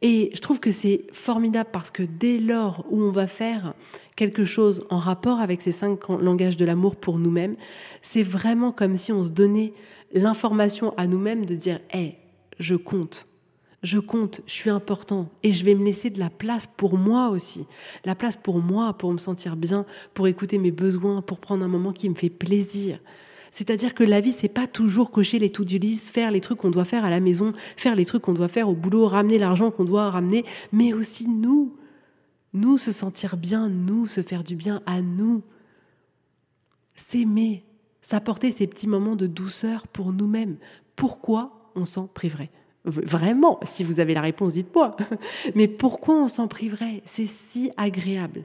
Et 0.00 0.30
je 0.34 0.40
trouve 0.40 0.58
que 0.58 0.72
c'est 0.72 1.04
formidable 1.12 1.70
parce 1.72 1.90
que 1.90 2.02
dès 2.02 2.38
lors 2.38 2.84
où 2.90 3.02
on 3.02 3.12
va 3.12 3.26
faire 3.26 3.74
quelque 4.16 4.44
chose 4.44 4.84
en 4.90 4.98
rapport 4.98 5.40
avec 5.40 5.60
ces 5.60 5.72
cinq 5.72 6.08
langages 6.08 6.56
de 6.56 6.64
l'amour 6.64 6.96
pour 6.96 7.18
nous-mêmes, 7.18 7.56
c'est 8.00 8.22
vraiment 8.22 8.72
comme 8.72 8.96
si 8.96 9.12
on 9.12 9.22
se 9.22 9.30
donnait 9.30 9.72
l'information 10.12 10.92
à 10.96 11.06
nous-mêmes 11.06 11.44
de 11.44 11.54
dire 11.54 11.80
Hé, 11.92 12.16
je 12.58 12.74
compte. 12.74 13.26
Je 13.82 13.98
compte, 13.98 14.42
je 14.46 14.52
suis 14.52 14.70
important 14.70 15.28
et 15.42 15.52
je 15.52 15.64
vais 15.64 15.74
me 15.74 15.84
laisser 15.84 16.08
de 16.08 16.20
la 16.20 16.30
place 16.30 16.68
pour 16.68 16.96
moi 16.96 17.30
aussi. 17.30 17.66
La 18.04 18.14
place 18.14 18.36
pour 18.36 18.60
moi, 18.60 18.92
pour 18.92 19.12
me 19.12 19.18
sentir 19.18 19.56
bien, 19.56 19.84
pour 20.14 20.28
écouter 20.28 20.58
mes 20.58 20.70
besoins, 20.70 21.20
pour 21.20 21.40
prendre 21.40 21.64
un 21.64 21.68
moment 21.68 21.92
qui 21.92 22.08
me 22.08 22.14
fait 22.14 22.30
plaisir. 22.30 23.00
C'est-à-dire 23.52 23.94
que 23.94 24.02
la 24.02 24.20
vie, 24.20 24.32
c'est 24.32 24.48
pas 24.48 24.66
toujours 24.66 25.10
cocher 25.10 25.38
les 25.38 25.52
tout 25.52 25.66
du 25.66 25.78
list, 25.78 26.08
faire 26.08 26.30
les 26.30 26.40
trucs 26.40 26.58
qu'on 26.58 26.70
doit 26.70 26.86
faire 26.86 27.04
à 27.04 27.10
la 27.10 27.20
maison, 27.20 27.52
faire 27.76 27.94
les 27.94 28.06
trucs 28.06 28.22
qu'on 28.22 28.32
doit 28.32 28.48
faire 28.48 28.68
au 28.68 28.74
boulot, 28.74 29.06
ramener 29.06 29.38
l'argent 29.38 29.70
qu'on 29.70 29.84
doit 29.84 30.10
ramener, 30.10 30.44
mais 30.72 30.94
aussi 30.94 31.28
nous. 31.28 31.76
Nous 32.54 32.78
se 32.78 32.92
sentir 32.92 33.36
bien, 33.36 33.68
nous 33.68 34.06
se 34.06 34.22
faire 34.22 34.42
du 34.42 34.56
bien 34.56 34.82
à 34.86 35.02
nous. 35.02 35.42
S'aimer, 36.94 37.62
s'apporter 38.00 38.50
ces 38.50 38.66
petits 38.66 38.88
moments 38.88 39.16
de 39.16 39.26
douceur 39.26 39.86
pour 39.86 40.14
nous-mêmes. 40.14 40.56
Pourquoi 40.96 41.70
on 41.74 41.84
s'en 41.84 42.06
priverait? 42.06 42.50
Vraiment, 42.84 43.60
si 43.62 43.84
vous 43.84 44.00
avez 44.00 44.12
la 44.12 44.22
réponse, 44.22 44.54
dites-moi. 44.54 44.96
Mais 45.54 45.68
pourquoi 45.68 46.16
on 46.16 46.26
s'en 46.26 46.48
priverait? 46.48 47.02
C'est 47.04 47.26
si 47.26 47.70
agréable. 47.76 48.44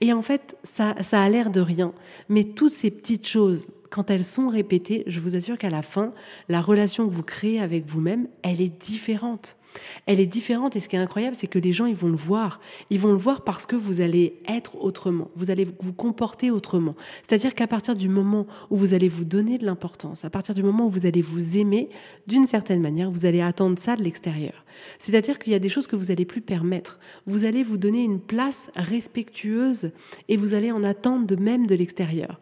Et 0.00 0.12
en 0.12 0.22
fait, 0.22 0.56
ça, 0.64 0.94
ça 1.02 1.22
a 1.22 1.28
l'air 1.28 1.50
de 1.50 1.60
rien. 1.60 1.92
Mais 2.28 2.44
toutes 2.44 2.72
ces 2.72 2.90
petites 2.90 3.28
choses, 3.28 3.68
quand 3.96 4.10
elles 4.10 4.24
sont 4.24 4.48
répétées, 4.48 5.04
je 5.06 5.20
vous 5.20 5.36
assure 5.36 5.56
qu'à 5.56 5.70
la 5.70 5.80
fin, 5.80 6.12
la 6.50 6.60
relation 6.60 7.08
que 7.08 7.14
vous 7.14 7.22
créez 7.22 7.62
avec 7.62 7.86
vous-même, 7.86 8.28
elle 8.42 8.60
est 8.60 8.68
différente. 8.68 9.56
Elle 10.04 10.20
est 10.20 10.26
différente 10.26 10.76
et 10.76 10.80
ce 10.80 10.90
qui 10.90 10.96
est 10.96 10.98
incroyable, 10.98 11.34
c'est 11.34 11.46
que 11.46 11.58
les 11.58 11.72
gens, 11.72 11.86
ils 11.86 11.96
vont 11.96 12.10
le 12.10 12.16
voir. 12.16 12.60
Ils 12.90 13.00
vont 13.00 13.12
le 13.12 13.16
voir 13.16 13.42
parce 13.42 13.64
que 13.64 13.74
vous 13.74 14.02
allez 14.02 14.36
être 14.48 14.76
autrement, 14.84 15.30
vous 15.34 15.50
allez 15.50 15.66
vous 15.80 15.94
comporter 15.94 16.50
autrement. 16.50 16.94
C'est-à-dire 17.26 17.54
qu'à 17.54 17.66
partir 17.66 17.94
du 17.94 18.10
moment 18.10 18.46
où 18.68 18.76
vous 18.76 18.92
allez 18.92 19.08
vous 19.08 19.24
donner 19.24 19.56
de 19.56 19.64
l'importance, 19.64 20.26
à 20.26 20.30
partir 20.30 20.54
du 20.54 20.62
moment 20.62 20.88
où 20.88 20.90
vous 20.90 21.06
allez 21.06 21.22
vous 21.22 21.56
aimer, 21.56 21.88
d'une 22.26 22.46
certaine 22.46 22.82
manière, 22.82 23.10
vous 23.10 23.24
allez 23.24 23.40
attendre 23.40 23.78
ça 23.78 23.96
de 23.96 24.02
l'extérieur. 24.02 24.66
C'est-à-dire 24.98 25.38
qu'il 25.38 25.54
y 25.54 25.56
a 25.56 25.58
des 25.58 25.70
choses 25.70 25.86
que 25.86 25.96
vous 25.96 26.10
allez 26.10 26.26
plus 26.26 26.42
permettre. 26.42 27.00
Vous 27.26 27.46
allez 27.46 27.62
vous 27.62 27.78
donner 27.78 28.04
une 28.04 28.20
place 28.20 28.70
respectueuse 28.76 29.90
et 30.28 30.36
vous 30.36 30.52
allez 30.52 30.70
en 30.70 30.84
attendre 30.84 31.26
de 31.26 31.36
même 31.36 31.66
de 31.66 31.74
l'extérieur. 31.74 32.38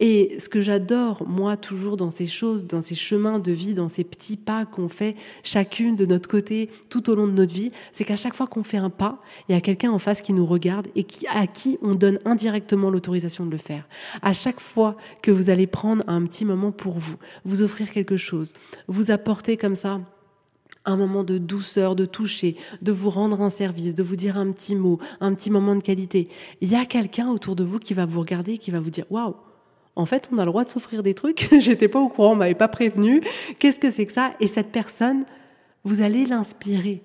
Et 0.00 0.36
ce 0.38 0.48
que 0.48 0.60
j'adore, 0.60 1.26
moi, 1.26 1.56
toujours 1.56 1.96
dans 1.96 2.10
ces 2.10 2.26
choses, 2.26 2.66
dans 2.66 2.82
ces 2.82 2.94
chemins 2.94 3.38
de 3.38 3.52
vie, 3.52 3.74
dans 3.74 3.88
ces 3.88 4.04
petits 4.04 4.36
pas 4.36 4.64
qu'on 4.66 4.88
fait 4.88 5.16
chacune 5.42 5.96
de 5.96 6.06
notre 6.06 6.28
côté 6.28 6.70
tout 6.90 7.08
au 7.10 7.14
long 7.14 7.26
de 7.26 7.32
notre 7.32 7.54
vie, 7.54 7.72
c'est 7.92 8.04
qu'à 8.04 8.16
chaque 8.16 8.34
fois 8.34 8.46
qu'on 8.46 8.62
fait 8.62 8.76
un 8.76 8.90
pas, 8.90 9.20
il 9.48 9.54
y 9.54 9.58
a 9.58 9.60
quelqu'un 9.60 9.90
en 9.90 9.98
face 9.98 10.22
qui 10.22 10.32
nous 10.32 10.46
regarde 10.46 10.88
et 10.96 11.06
à 11.34 11.46
qui 11.46 11.78
on 11.82 11.94
donne 11.94 12.18
indirectement 12.24 12.90
l'autorisation 12.90 13.46
de 13.46 13.50
le 13.50 13.56
faire. 13.58 13.88
À 14.22 14.32
chaque 14.32 14.60
fois 14.60 14.96
que 15.22 15.30
vous 15.30 15.50
allez 15.50 15.66
prendre 15.66 16.04
un 16.06 16.24
petit 16.26 16.44
moment 16.44 16.72
pour 16.72 16.98
vous, 16.98 17.16
vous 17.44 17.62
offrir 17.62 17.90
quelque 17.90 18.16
chose, 18.16 18.52
vous 18.88 19.10
apporter 19.10 19.56
comme 19.56 19.76
ça 19.76 20.00
un 20.86 20.96
moment 20.96 21.24
de 21.24 21.36
douceur, 21.36 21.96
de 21.96 22.06
toucher, 22.06 22.56
de 22.80 22.92
vous 22.92 23.10
rendre 23.10 23.42
un 23.42 23.50
service, 23.50 23.94
de 23.94 24.02
vous 24.02 24.16
dire 24.16 24.38
un 24.38 24.52
petit 24.52 24.76
mot, 24.76 24.98
un 25.20 25.34
petit 25.34 25.50
moment 25.50 25.74
de 25.74 25.82
qualité. 25.82 26.28
Il 26.60 26.70
y 26.70 26.76
a 26.76 26.86
quelqu'un 26.86 27.28
autour 27.28 27.56
de 27.56 27.64
vous 27.64 27.78
qui 27.78 27.92
va 27.92 28.06
vous 28.06 28.20
regarder 28.20 28.58
qui 28.58 28.70
va 28.70 28.80
vous 28.80 28.90
dire 28.90 29.04
waouh, 29.10 29.34
en 29.96 30.04
fait, 30.04 30.28
on 30.30 30.38
a 30.38 30.44
le 30.44 30.50
droit 30.50 30.64
de 30.64 30.70
s'offrir 30.70 31.02
des 31.02 31.14
trucs. 31.14 31.48
J'étais 31.58 31.88
pas 31.88 31.98
au 31.98 32.08
courant, 32.08 32.32
on 32.32 32.36
m'avait 32.36 32.54
pas 32.54 32.68
prévenu. 32.68 33.22
Qu'est-ce 33.58 33.80
que 33.80 33.90
c'est 33.90 34.06
que 34.06 34.12
ça? 34.12 34.34
Et 34.40 34.46
cette 34.46 34.70
personne, 34.70 35.24
vous 35.84 36.02
allez 36.02 36.26
l'inspirer. 36.26 37.02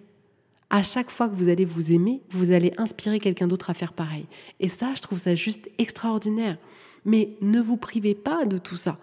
À 0.69 0.83
chaque 0.83 1.09
fois 1.09 1.27
que 1.27 1.35
vous 1.35 1.49
allez 1.49 1.65
vous 1.65 1.91
aimer, 1.91 2.21
vous 2.29 2.51
allez 2.51 2.73
inspirer 2.77 3.19
quelqu'un 3.19 3.47
d'autre 3.47 3.69
à 3.69 3.73
faire 3.73 3.93
pareil. 3.93 4.25
Et 4.59 4.67
ça, 4.67 4.89
je 4.95 5.01
trouve 5.01 5.19
ça 5.19 5.35
juste 5.35 5.69
extraordinaire. 5.77 6.57
Mais 7.05 7.37
ne 7.41 7.59
vous 7.59 7.77
privez 7.77 8.13
pas 8.13 8.45
de 8.45 8.57
tout 8.57 8.75
ça. 8.75 8.97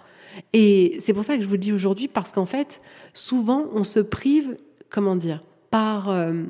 Et 0.53 0.97
c'est 1.01 1.13
pour 1.13 1.25
ça 1.25 1.37
que 1.37 1.43
je 1.43 1.47
vous 1.47 1.55
le 1.55 1.59
dis 1.59 1.73
aujourd'hui, 1.73 2.09
parce 2.09 2.33
qu'en 2.33 2.47
fait, 2.47 2.81
souvent, 3.13 3.67
on 3.73 3.85
se 3.85 4.01
prive, 4.01 4.57
comment 4.89 5.17
dire, 5.17 5.43
par 5.71 6.11
euh, 6.11 6.45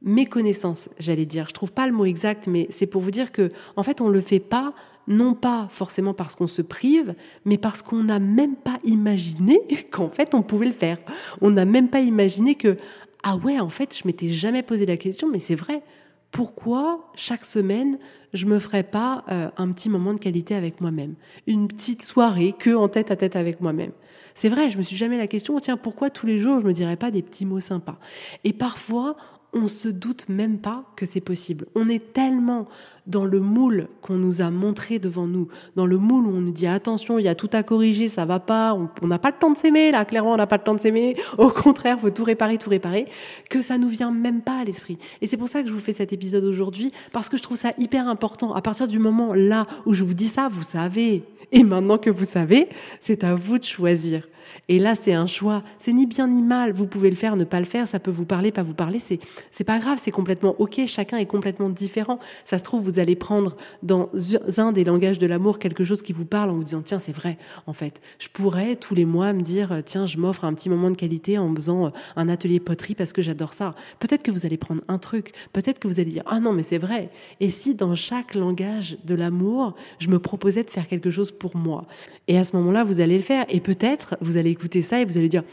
méconnaissance, 0.00 0.88
j'allais 0.98 1.26
dire. 1.26 1.46
Je 1.48 1.54
trouve 1.54 1.72
pas 1.72 1.86
le 1.86 1.92
mot 1.92 2.04
exact, 2.04 2.46
mais 2.46 2.66
c'est 2.70 2.86
pour 2.86 3.02
vous 3.02 3.10
dire 3.10 3.32
que, 3.32 3.50
en 3.76 3.82
fait, 3.82 4.00
on 4.00 4.08
le 4.08 4.20
fait 4.20 4.40
pas 4.40 4.74
non 5.08 5.34
pas 5.34 5.66
forcément 5.68 6.14
parce 6.14 6.34
qu'on 6.34 6.46
se 6.46 6.62
prive, 6.62 7.14
mais 7.44 7.58
parce 7.58 7.82
qu'on 7.82 8.04
n'a 8.04 8.18
même 8.18 8.56
pas 8.56 8.78
imaginé 8.84 9.60
qu'en 9.90 10.08
fait 10.08 10.34
on 10.34 10.42
pouvait 10.42 10.66
le 10.66 10.72
faire. 10.72 10.98
On 11.40 11.50
n'a 11.50 11.64
même 11.64 11.88
pas 11.88 12.00
imaginé 12.00 12.54
que, 12.54 12.76
ah 13.22 13.36
ouais, 13.36 13.60
en 13.60 13.68
fait, 13.68 13.96
je 13.96 14.06
m'étais 14.06 14.30
jamais 14.30 14.62
posé 14.62 14.86
la 14.86 14.96
question, 14.96 15.28
mais 15.30 15.38
c'est 15.38 15.54
vrai. 15.54 15.82
Pourquoi 16.30 17.10
chaque 17.14 17.44
semaine 17.44 17.98
je 18.32 18.46
me 18.46 18.58
ferais 18.58 18.82
pas 18.82 19.24
euh, 19.30 19.50
un 19.56 19.70
petit 19.72 19.88
moment 19.88 20.14
de 20.14 20.18
qualité 20.18 20.54
avec 20.54 20.80
moi-même, 20.80 21.14
une 21.46 21.68
petite 21.68 22.02
soirée 22.02 22.54
que 22.58 22.74
en 22.74 22.88
tête 22.88 23.10
à 23.10 23.16
tête 23.16 23.36
avec 23.36 23.60
moi-même. 23.60 23.92
C'est 24.34 24.48
vrai, 24.48 24.70
je 24.70 24.78
me 24.78 24.82
suis 24.82 24.96
jamais 24.96 25.18
la 25.18 25.26
question, 25.26 25.58
tiens, 25.60 25.76
pourquoi 25.76 26.08
tous 26.08 26.26
les 26.26 26.40
jours 26.40 26.60
je 26.60 26.66
me 26.66 26.72
dirais 26.72 26.96
pas 26.96 27.10
des 27.10 27.22
petits 27.22 27.44
mots 27.44 27.60
sympas? 27.60 27.98
Et 28.44 28.54
parfois, 28.54 29.16
on 29.52 29.68
se 29.68 29.88
doute 29.88 30.28
même 30.28 30.58
pas 30.58 30.84
que 30.96 31.06
c'est 31.06 31.20
possible. 31.20 31.66
On 31.74 31.88
est 31.88 32.12
tellement 32.12 32.68
dans 33.06 33.24
le 33.24 33.40
moule 33.40 33.88
qu'on 34.00 34.14
nous 34.14 34.40
a 34.40 34.50
montré 34.50 34.98
devant 34.98 35.26
nous, 35.26 35.48
dans 35.76 35.86
le 35.86 35.98
moule 35.98 36.26
où 36.26 36.30
on 36.30 36.40
nous 36.40 36.52
dit 36.52 36.66
attention, 36.66 37.18
il 37.18 37.24
y 37.24 37.28
a 37.28 37.34
tout 37.34 37.50
à 37.52 37.62
corriger, 37.62 38.08
ça 38.08 38.24
va 38.24 38.38
pas, 38.38 38.78
on 39.02 39.06
n'a 39.06 39.18
pas 39.18 39.30
le 39.30 39.38
temps 39.38 39.50
de 39.50 39.56
s'aimer, 39.56 39.90
là, 39.90 40.04
clairement, 40.04 40.32
on 40.32 40.36
n'a 40.36 40.46
pas 40.46 40.56
le 40.56 40.62
temps 40.62 40.74
de 40.74 40.80
s'aimer, 40.80 41.16
au 41.36 41.50
contraire, 41.50 41.98
faut 41.98 42.10
tout 42.10 42.24
réparer, 42.24 42.58
tout 42.58 42.70
réparer, 42.70 43.06
que 43.50 43.60
ça 43.60 43.76
nous 43.76 43.88
vient 43.88 44.12
même 44.12 44.40
pas 44.40 44.60
à 44.60 44.64
l'esprit. 44.64 44.98
Et 45.20 45.26
c'est 45.26 45.36
pour 45.36 45.48
ça 45.48 45.62
que 45.62 45.68
je 45.68 45.72
vous 45.72 45.80
fais 45.80 45.92
cet 45.92 46.12
épisode 46.12 46.44
aujourd'hui, 46.44 46.92
parce 47.12 47.28
que 47.28 47.36
je 47.36 47.42
trouve 47.42 47.56
ça 47.56 47.72
hyper 47.76 48.08
important. 48.08 48.54
À 48.54 48.62
partir 48.62 48.86
du 48.86 49.00
moment 49.00 49.34
là 49.34 49.66
où 49.84 49.94
je 49.94 50.04
vous 50.04 50.14
dis 50.14 50.28
ça, 50.28 50.48
vous 50.48 50.62
savez, 50.62 51.24
Et 51.52 51.64
maintenant 51.64 51.98
que 51.98 52.08
vous 52.08 52.24
savez, 52.24 52.68
c'est 53.00 53.24
à 53.24 53.34
vous 53.34 53.58
de 53.58 53.64
choisir. 53.64 54.26
Et 54.68 54.78
là, 54.78 54.94
c'est 54.94 55.14
un 55.14 55.26
choix. 55.26 55.62
C'est 55.78 55.92
ni 55.92 56.06
bien 56.06 56.28
ni 56.28 56.42
mal. 56.42 56.72
Vous 56.72 56.86
pouvez 56.86 57.10
le 57.10 57.16
faire, 57.16 57.36
ne 57.36 57.44
pas 57.44 57.60
le 57.60 57.66
faire. 57.66 57.88
Ça 57.88 57.98
peut 57.98 58.10
vous 58.10 58.26
parler, 58.26 58.52
pas 58.52 58.62
vous 58.62 58.74
parler. 58.74 58.98
C'est, 58.98 59.18
c'est 59.50 59.64
pas 59.64 59.78
grave. 59.78 59.98
C'est 60.00 60.10
complètement 60.10 60.54
OK. 60.58 60.80
Chacun 60.86 61.18
est 61.18 61.26
complètement 61.26 61.68
différent. 61.68 62.18
Ça 62.44 62.58
se 62.58 62.64
trouve, 62.64 62.82
vous 62.82 62.98
allez 62.98 63.16
prendre 63.16 63.56
dans 63.82 64.10
un 64.58 64.72
des 64.72 64.84
langages 64.84 65.18
de 65.18 65.26
l'amour 65.26 65.58
quelque 65.58 65.84
chose 65.84 66.02
qui 66.02 66.12
vous 66.12 66.24
parle 66.24 66.50
en 66.50 66.54
vous 66.54 66.64
disant, 66.64 66.82
tiens, 66.82 66.98
c'est 66.98 67.12
vrai. 67.12 67.38
En 67.66 67.72
fait, 67.72 68.00
je 68.18 68.28
pourrais 68.28 68.76
tous 68.76 68.94
les 68.94 69.04
mois 69.04 69.32
me 69.32 69.42
dire, 69.42 69.82
tiens, 69.84 70.06
je 70.06 70.18
m'offre 70.18 70.44
un 70.44 70.54
petit 70.54 70.68
moment 70.68 70.90
de 70.90 70.96
qualité 70.96 71.38
en 71.38 71.54
faisant 71.54 71.86
euh, 71.86 71.90
un 72.16 72.28
atelier 72.28 72.60
poterie 72.60 72.94
parce 72.94 73.12
que 73.12 73.22
j'adore 73.22 73.52
ça. 73.52 73.74
Peut-être 73.98 74.22
que 74.22 74.30
vous 74.30 74.46
allez 74.46 74.56
prendre 74.56 74.82
un 74.88 74.98
truc. 74.98 75.32
Peut-être 75.52 75.78
que 75.78 75.88
vous 75.88 76.00
allez 76.00 76.10
dire, 76.10 76.24
ah 76.26 76.40
non, 76.40 76.52
mais 76.52 76.62
c'est 76.62 76.78
vrai. 76.78 77.10
Et 77.40 77.50
si 77.50 77.74
dans 77.74 77.94
chaque 77.94 78.34
langage 78.34 78.98
de 79.04 79.14
l'amour, 79.14 79.74
je 79.98 80.08
me 80.08 80.18
proposais 80.18 80.64
de 80.64 80.70
faire 80.70 80.86
quelque 80.86 81.10
chose 81.10 81.30
pour 81.30 81.56
moi? 81.56 81.86
Et 82.28 82.38
à 82.38 82.44
ce 82.44 82.56
moment-là, 82.56 82.82
vous 82.82 83.00
allez 83.00 83.16
le 83.16 83.22
faire. 83.22 83.44
Et 83.48 83.60
peut-être, 83.60 84.16
vous 84.20 84.36
allez 84.36 84.41
écouter 84.50 84.82
ça 84.82 85.00
et 85.00 85.04
vous 85.04 85.16
allez 85.16 85.28
dire 85.28 85.44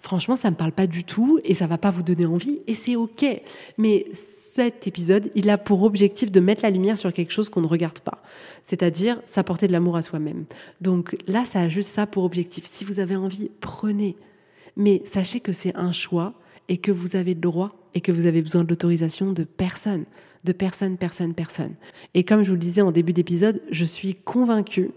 franchement 0.00 0.36
ça 0.36 0.50
me 0.50 0.56
parle 0.56 0.72
pas 0.72 0.86
du 0.86 1.04
tout 1.04 1.38
et 1.44 1.54
ça 1.54 1.66
va 1.66 1.78
pas 1.78 1.90
vous 1.90 2.02
donner 2.02 2.26
envie 2.26 2.60
et 2.66 2.74
c'est 2.74 2.96
ok. 2.96 3.24
Mais 3.78 4.06
cet 4.12 4.86
épisode, 4.86 5.30
il 5.34 5.50
a 5.50 5.58
pour 5.58 5.82
objectif 5.82 6.32
de 6.32 6.40
mettre 6.40 6.62
la 6.62 6.70
lumière 6.70 6.98
sur 6.98 7.12
quelque 7.12 7.32
chose 7.32 7.48
qu'on 7.48 7.60
ne 7.60 7.66
regarde 7.66 8.00
pas, 8.00 8.22
c'est-à-dire 8.64 9.20
s'apporter 9.26 9.66
de 9.66 9.72
l'amour 9.72 9.96
à 9.96 10.02
soi-même. 10.02 10.44
Donc 10.80 11.16
là, 11.26 11.44
ça 11.44 11.60
a 11.60 11.68
juste 11.68 11.90
ça 11.90 12.06
pour 12.06 12.24
objectif. 12.24 12.64
Si 12.66 12.84
vous 12.84 13.00
avez 13.00 13.16
envie, 13.16 13.50
prenez. 13.60 14.16
Mais 14.76 15.02
sachez 15.04 15.40
que 15.40 15.52
c'est 15.52 15.76
un 15.76 15.92
choix 15.92 16.34
et 16.68 16.78
que 16.78 16.90
vous 16.90 17.16
avez 17.16 17.34
le 17.34 17.40
droit 17.40 17.76
et 17.94 18.00
que 18.00 18.12
vous 18.12 18.26
avez 18.26 18.40
besoin 18.40 18.64
de 18.64 18.68
l'autorisation 18.68 19.32
de 19.32 19.44
personne 19.44 20.04
de 20.44 20.52
personne, 20.52 20.96
personne, 20.96 21.34
personne. 21.34 21.74
Et 22.14 22.24
comme 22.24 22.42
je 22.42 22.48
vous 22.48 22.54
le 22.54 22.60
disais 22.60 22.80
en 22.80 22.90
début 22.90 23.12
d'épisode, 23.12 23.62
je 23.70 23.84
suis 23.84 24.14
convaincue 24.14 24.90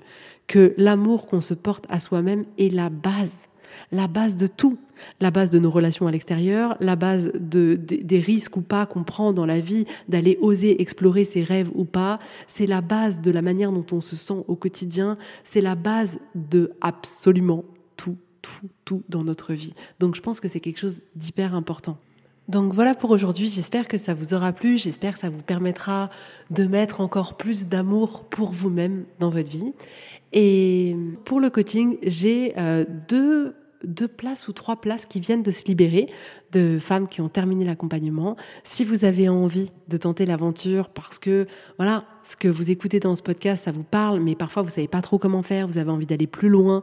que 0.47 0.73
l'amour 0.77 1.27
qu'on 1.27 1.41
se 1.41 1.53
porte 1.53 1.85
à 1.89 1.99
soi-même 1.99 2.45
est 2.57 2.73
la 2.73 2.89
base, 2.89 3.47
la 3.91 4.07
base 4.07 4.37
de 4.37 4.47
tout, 4.47 4.77
la 5.19 5.31
base 5.31 5.49
de 5.49 5.59
nos 5.59 5.71
relations 5.71 6.07
à 6.07 6.11
l'extérieur, 6.11 6.77
la 6.79 6.95
base 6.95 7.31
de, 7.33 7.75
des 7.75 8.19
risques 8.19 8.57
ou 8.57 8.61
pas 8.61 8.85
qu'on 8.85 9.03
prend 9.03 9.33
dans 9.33 9.45
la 9.45 9.59
vie, 9.59 9.85
d'aller 10.07 10.37
oser 10.41 10.81
explorer 10.81 11.23
ses 11.23 11.43
rêves 11.43 11.69
ou 11.73 11.85
pas, 11.85 12.19
c'est 12.47 12.67
la 12.67 12.81
base 12.81 13.21
de 13.21 13.31
la 13.31 13.41
manière 13.41 13.71
dont 13.71 13.85
on 13.91 14.01
se 14.01 14.15
sent 14.15 14.43
au 14.47 14.55
quotidien, 14.55 15.17
c'est 15.43 15.61
la 15.61 15.75
base 15.75 16.19
de 16.35 16.71
absolument 16.81 17.65
tout, 17.97 18.17
tout, 18.41 18.69
tout 18.85 19.03
dans 19.09 19.23
notre 19.23 19.53
vie. 19.53 19.73
Donc 19.99 20.15
je 20.15 20.21
pense 20.21 20.39
que 20.39 20.47
c'est 20.47 20.59
quelque 20.59 20.79
chose 20.79 21.01
d'hyper 21.15 21.55
important. 21.55 21.97
Donc 22.47 22.73
voilà 22.73 22.93
pour 22.93 23.09
aujourd'hui, 23.09 23.49
j'espère 23.49 23.87
que 23.87 23.97
ça 23.97 24.13
vous 24.13 24.33
aura 24.33 24.53
plu, 24.53 24.77
j'espère 24.77 25.13
que 25.13 25.19
ça 25.19 25.29
vous 25.29 25.41
permettra 25.41 26.09
de 26.51 26.65
mettre 26.65 27.01
encore 27.01 27.37
plus 27.37 27.67
d'amour 27.67 28.23
pour 28.25 28.51
vous-même 28.51 29.05
dans 29.19 29.29
votre 29.29 29.49
vie. 29.49 29.73
Et 30.31 30.95
pour 31.23 31.39
le 31.39 31.49
coaching, 31.49 31.97
j'ai 32.03 32.53
euh, 32.57 32.85
deux 33.07 33.55
deux 33.83 34.07
places 34.07 34.47
ou 34.47 34.53
trois 34.53 34.77
places 34.77 35.05
qui 35.05 35.19
viennent 35.19 35.43
de 35.43 35.51
se 35.51 35.65
libérer 35.65 36.09
de 36.55 36.79
femmes 36.79 37.07
qui 37.07 37.21
ont 37.21 37.29
terminé 37.29 37.65
l'accompagnement. 37.65 38.37
Si 38.63 38.83
vous 38.83 39.03
avez 39.03 39.27
envie 39.27 39.71
de 39.89 39.97
tenter 39.97 40.25
l'aventure 40.25 40.89
parce 40.89 41.19
que 41.19 41.47
voilà, 41.77 42.05
ce 42.23 42.35
que 42.35 42.47
vous 42.47 42.71
écoutez 42.71 42.99
dans 42.99 43.15
ce 43.15 43.21
podcast, 43.21 43.65
ça 43.65 43.71
vous 43.71 43.83
parle, 43.83 44.21
mais 44.21 44.35
parfois 44.35 44.63
vous 44.63 44.69
savez 44.69 44.87
pas 44.87 45.01
trop 45.01 45.17
comment 45.17 45.43
faire, 45.43 45.67
vous 45.67 45.77
avez 45.77 45.91
envie 45.91 46.05
d'aller 46.05 46.27
plus 46.27 46.49
loin, 46.49 46.81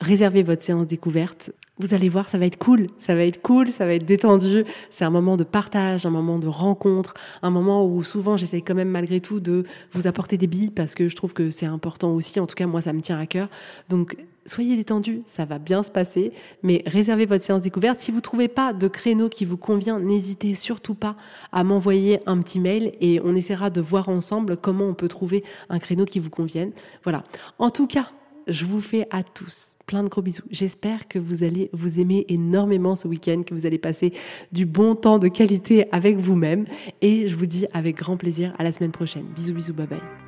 réservez 0.00 0.42
votre 0.42 0.62
séance 0.62 0.86
découverte. 0.86 1.50
Vous 1.80 1.94
allez 1.94 2.08
voir, 2.08 2.28
ça 2.28 2.38
va 2.38 2.46
être 2.46 2.58
cool, 2.58 2.86
ça 2.98 3.14
va 3.14 3.24
être 3.24 3.42
cool, 3.42 3.70
ça 3.70 3.86
va 3.86 3.94
être 3.94 4.04
détendu. 4.04 4.64
C'est 4.90 5.04
un 5.04 5.10
moment 5.10 5.36
de 5.36 5.44
partage, 5.44 6.06
un 6.06 6.10
moment 6.10 6.38
de 6.38 6.48
rencontre, 6.48 7.14
un 7.42 7.50
moment 7.50 7.84
où 7.84 8.02
souvent 8.04 8.36
j'essaye 8.36 8.62
quand 8.62 8.74
même 8.74 8.88
malgré 8.88 9.20
tout 9.20 9.40
de 9.40 9.64
vous 9.92 10.06
apporter 10.06 10.38
des 10.38 10.46
billes 10.46 10.70
parce 10.70 10.94
que 10.94 11.08
je 11.08 11.16
trouve 11.16 11.34
que 11.34 11.50
c'est 11.50 11.66
important 11.66 12.12
aussi. 12.12 12.38
En 12.40 12.46
tout 12.46 12.54
cas, 12.54 12.66
moi, 12.66 12.80
ça 12.80 12.92
me 12.92 13.00
tient 13.00 13.18
à 13.18 13.26
cœur. 13.26 13.48
Donc, 13.88 14.16
soyez 14.48 14.76
détendus, 14.76 15.22
ça 15.26 15.44
va 15.44 15.58
bien 15.58 15.82
se 15.82 15.90
passer, 15.90 16.32
mais 16.62 16.82
réservez 16.86 17.26
votre 17.26 17.44
séance 17.44 17.62
découverte. 17.62 17.98
Si 17.98 18.10
vous 18.10 18.20
trouvez 18.20 18.48
pas 18.48 18.72
de 18.72 18.88
créneau 18.88 19.28
qui 19.28 19.44
vous 19.44 19.56
convient, 19.56 19.98
n'hésitez 20.00 20.54
surtout 20.54 20.94
pas 20.94 21.16
à 21.52 21.64
m'envoyer 21.64 22.20
un 22.26 22.38
petit 22.40 22.60
mail 22.60 22.92
et 23.00 23.20
on 23.24 23.34
essaiera 23.34 23.70
de 23.70 23.80
voir 23.80 24.08
ensemble 24.08 24.56
comment 24.56 24.86
on 24.86 24.94
peut 24.94 25.08
trouver 25.08 25.44
un 25.68 25.78
créneau 25.78 26.04
qui 26.04 26.18
vous 26.18 26.30
convienne. 26.30 26.72
Voilà. 27.04 27.24
En 27.58 27.70
tout 27.70 27.86
cas, 27.86 28.10
je 28.46 28.64
vous 28.64 28.80
fais 28.80 29.06
à 29.10 29.22
tous 29.22 29.74
plein 29.86 30.04
de 30.04 30.08
gros 30.08 30.22
bisous. 30.22 30.44
J'espère 30.50 31.08
que 31.08 31.18
vous 31.18 31.42
allez 31.42 31.70
vous 31.72 31.98
aimer 31.98 32.24
énormément 32.28 32.94
ce 32.94 33.08
week-end, 33.08 33.42
que 33.44 33.54
vous 33.54 33.66
allez 33.66 33.78
passer 33.78 34.12
du 34.52 34.66
bon 34.66 34.94
temps 34.94 35.18
de 35.18 35.28
qualité 35.28 35.86
avec 35.92 36.18
vous-même. 36.18 36.66
Et 37.00 37.26
je 37.26 37.34
vous 37.34 37.46
dis 37.46 37.66
avec 37.72 37.96
grand 37.96 38.16
plaisir 38.16 38.54
à 38.58 38.64
la 38.64 38.72
semaine 38.72 38.92
prochaine. 38.92 39.24
Bisous, 39.34 39.54
bisous, 39.54 39.74
bye 39.74 39.86
bye. 39.86 40.27